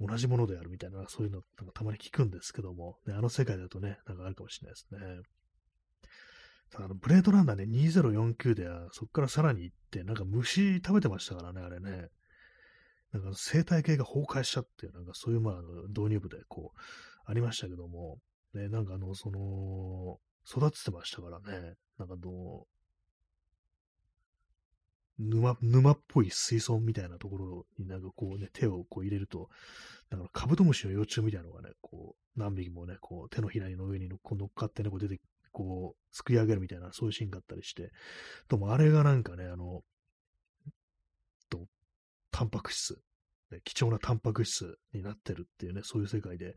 [0.00, 5.22] 同じものであるみたいな、そういうのなんかたまに聞くんですけども、ね、あの世界だとね、なんかあるかもしれないですね。
[6.76, 12.08] あのブレードランナーね、2049では、そこからさらに行って、なんか虫食べてましたからね、あれね。
[13.12, 15.54] なんか生態系が崩壊しちゃって、なんかそういうまあ
[15.88, 16.80] 導入部でこう、
[17.24, 18.18] ありましたけども、
[18.54, 22.66] ね、なんかあの、その、育ててましたからね、なんかどう、
[25.18, 29.48] 沼、沼っぽい水槽みたいなところになんかこうね、手をこう入れると、
[30.08, 35.20] だからカブトムシの幼虫みたいなのがね、こう、何匹もね、こう、手のひらの上に乗っかってね、こう出て
[35.52, 37.90] こう、すくい上げるみたいな、そういうシーンがあったりして、
[38.48, 39.82] ともあれがなんかね、あの、
[41.48, 41.66] と、
[42.30, 42.98] タンパク質、
[43.50, 46.54] ね、貴重なタンパク質になってるっていうね、そういう世界で、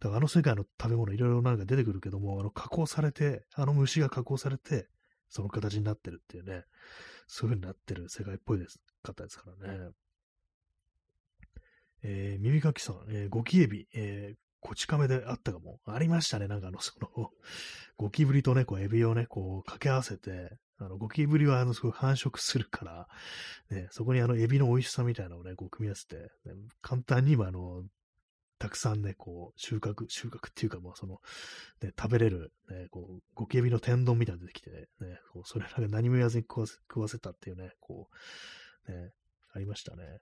[0.00, 4.88] だからあの世界の食べ物いろいろなんか出てくるけども、あの加工されて、あの虫が加工されて、
[5.28, 6.64] その形になってるっていうね、
[7.26, 9.90] そういう風になってる世界っぽいですかったですからね。
[12.02, 15.80] えー、耳かきさん、えー、ゴキエビ、えー、こち亀であったかも。
[15.86, 16.48] ありましたね。
[16.48, 17.30] なんかあの、 その、
[17.96, 23.08] ゴキブリとね、こう、エビをね、こう、掛け合わせて、あの、ゴキブリは、あの、すごい繁殖するから、
[23.70, 27.84] ね、そこにあの、エビの美味しさみたいなのをね、こう、組み合わせて、ね、簡単に今、あの、
[28.58, 31.20] たくさんね、こう、収穫、収穫っていうか、もうその、
[31.82, 38.08] ね、食べれる、ね、こう、ゴキエビの天丼みたいなの出てきてね、ねこうそれなんか何も言わずに食わせ食わせたっていうね、こ
[38.88, 39.12] う、ね、
[39.52, 40.20] ありましたね。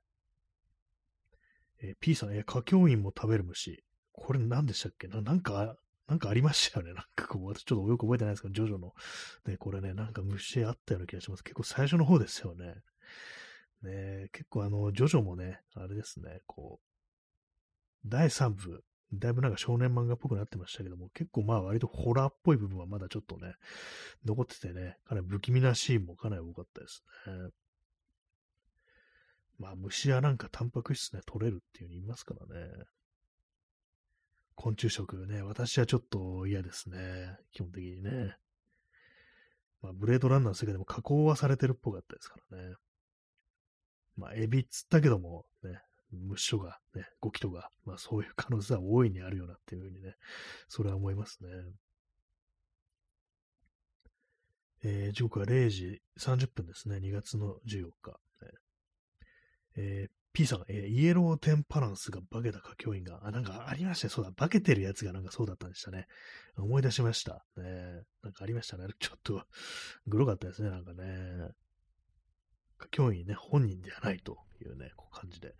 [1.82, 3.84] えー、P さん、えー、花教員も食べる虫。
[4.16, 5.08] これ何でしたっけ？
[5.08, 6.94] ななんか、なんかありましたよね。
[6.94, 8.94] なんかこう、私ちょっとよく覚えてないですけど、ジョジョの、
[9.46, 11.44] ね、これね、なんか虫あったような気がします。
[11.44, 12.76] 結構最初の方ですよね。
[13.82, 16.80] ね結構あの、ジョジョもね、あれですね、こ
[18.04, 23.54] う、第3部、だいぶなんか少年漫画っぽくなってましたけども、結構まあ割とホラーっぽい部分はまだちょっとね、
[24.24, 27.50] 残っててね、かなり不気味なシーンもかなり多かったですね。
[29.58, 32.70] まあ虫はなんかタンパク質ね、取れるっていう風に言いますからね。
[34.54, 37.36] 昆虫食ね、私はちょっと嫌ですね。
[37.52, 38.36] 基本的にね。
[39.82, 42.74] まあ、ブレードランナーの世界でも加工はされてるっぽかったですからね。
[44.16, 45.80] まあ、エビっつったけども、ね、
[46.12, 50.14] 虫とか、ね、ゴキとか、まあそういう可能性は大いにあるよなっていうふうにね、
[50.68, 51.48] それは思いますね。
[54.84, 56.96] えー、時刻は0時30分ですね。
[56.96, 58.18] 2月の14日。
[59.76, 64.10] えー、P さん、えー、イエローテンパランスが化けた歌教員が、あ、なんかありましたね。
[64.10, 66.08] そうだ、化けてるやつがなんかそうだったんでしたね。
[66.58, 67.44] 思い出しました。
[67.56, 68.86] ね、なんかありましたね。
[68.98, 69.46] ちょっと、
[70.08, 71.50] グロかったですね、なんかね。
[72.80, 75.54] 歌教員ね、本人ではないというね、こう感じで、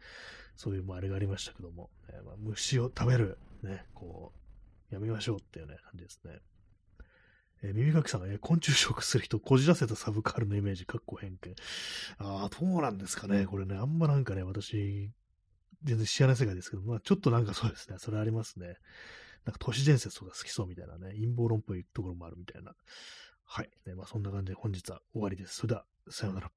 [0.57, 4.33] そういうあれがありましたけども、ねまあ、虫を食べる、ね、こ
[4.91, 6.41] う、やめましょうっていうね、感じですね。
[7.65, 11.55] えー、耳かきさんが、えー、昆虫食する人、こじらせたサブカルのイメージ、かっこ偏見。
[12.19, 13.47] ああ、どうなんですかね。
[13.47, 15.11] これね、あんまなんかね、私、
[15.83, 17.97] 全然知らない世界ですけど、まあちょっとなんかそうですね。
[17.99, 18.77] それありますね。
[19.47, 22.75] なんか都市伝説とか好きそうみたいなね、陰謀論っぽいところもあるみたいな。
[23.45, 23.71] はい。
[23.87, 25.57] ね、まあそんな感じで本日は終わりです。
[25.57, 26.51] それでは、さようなら。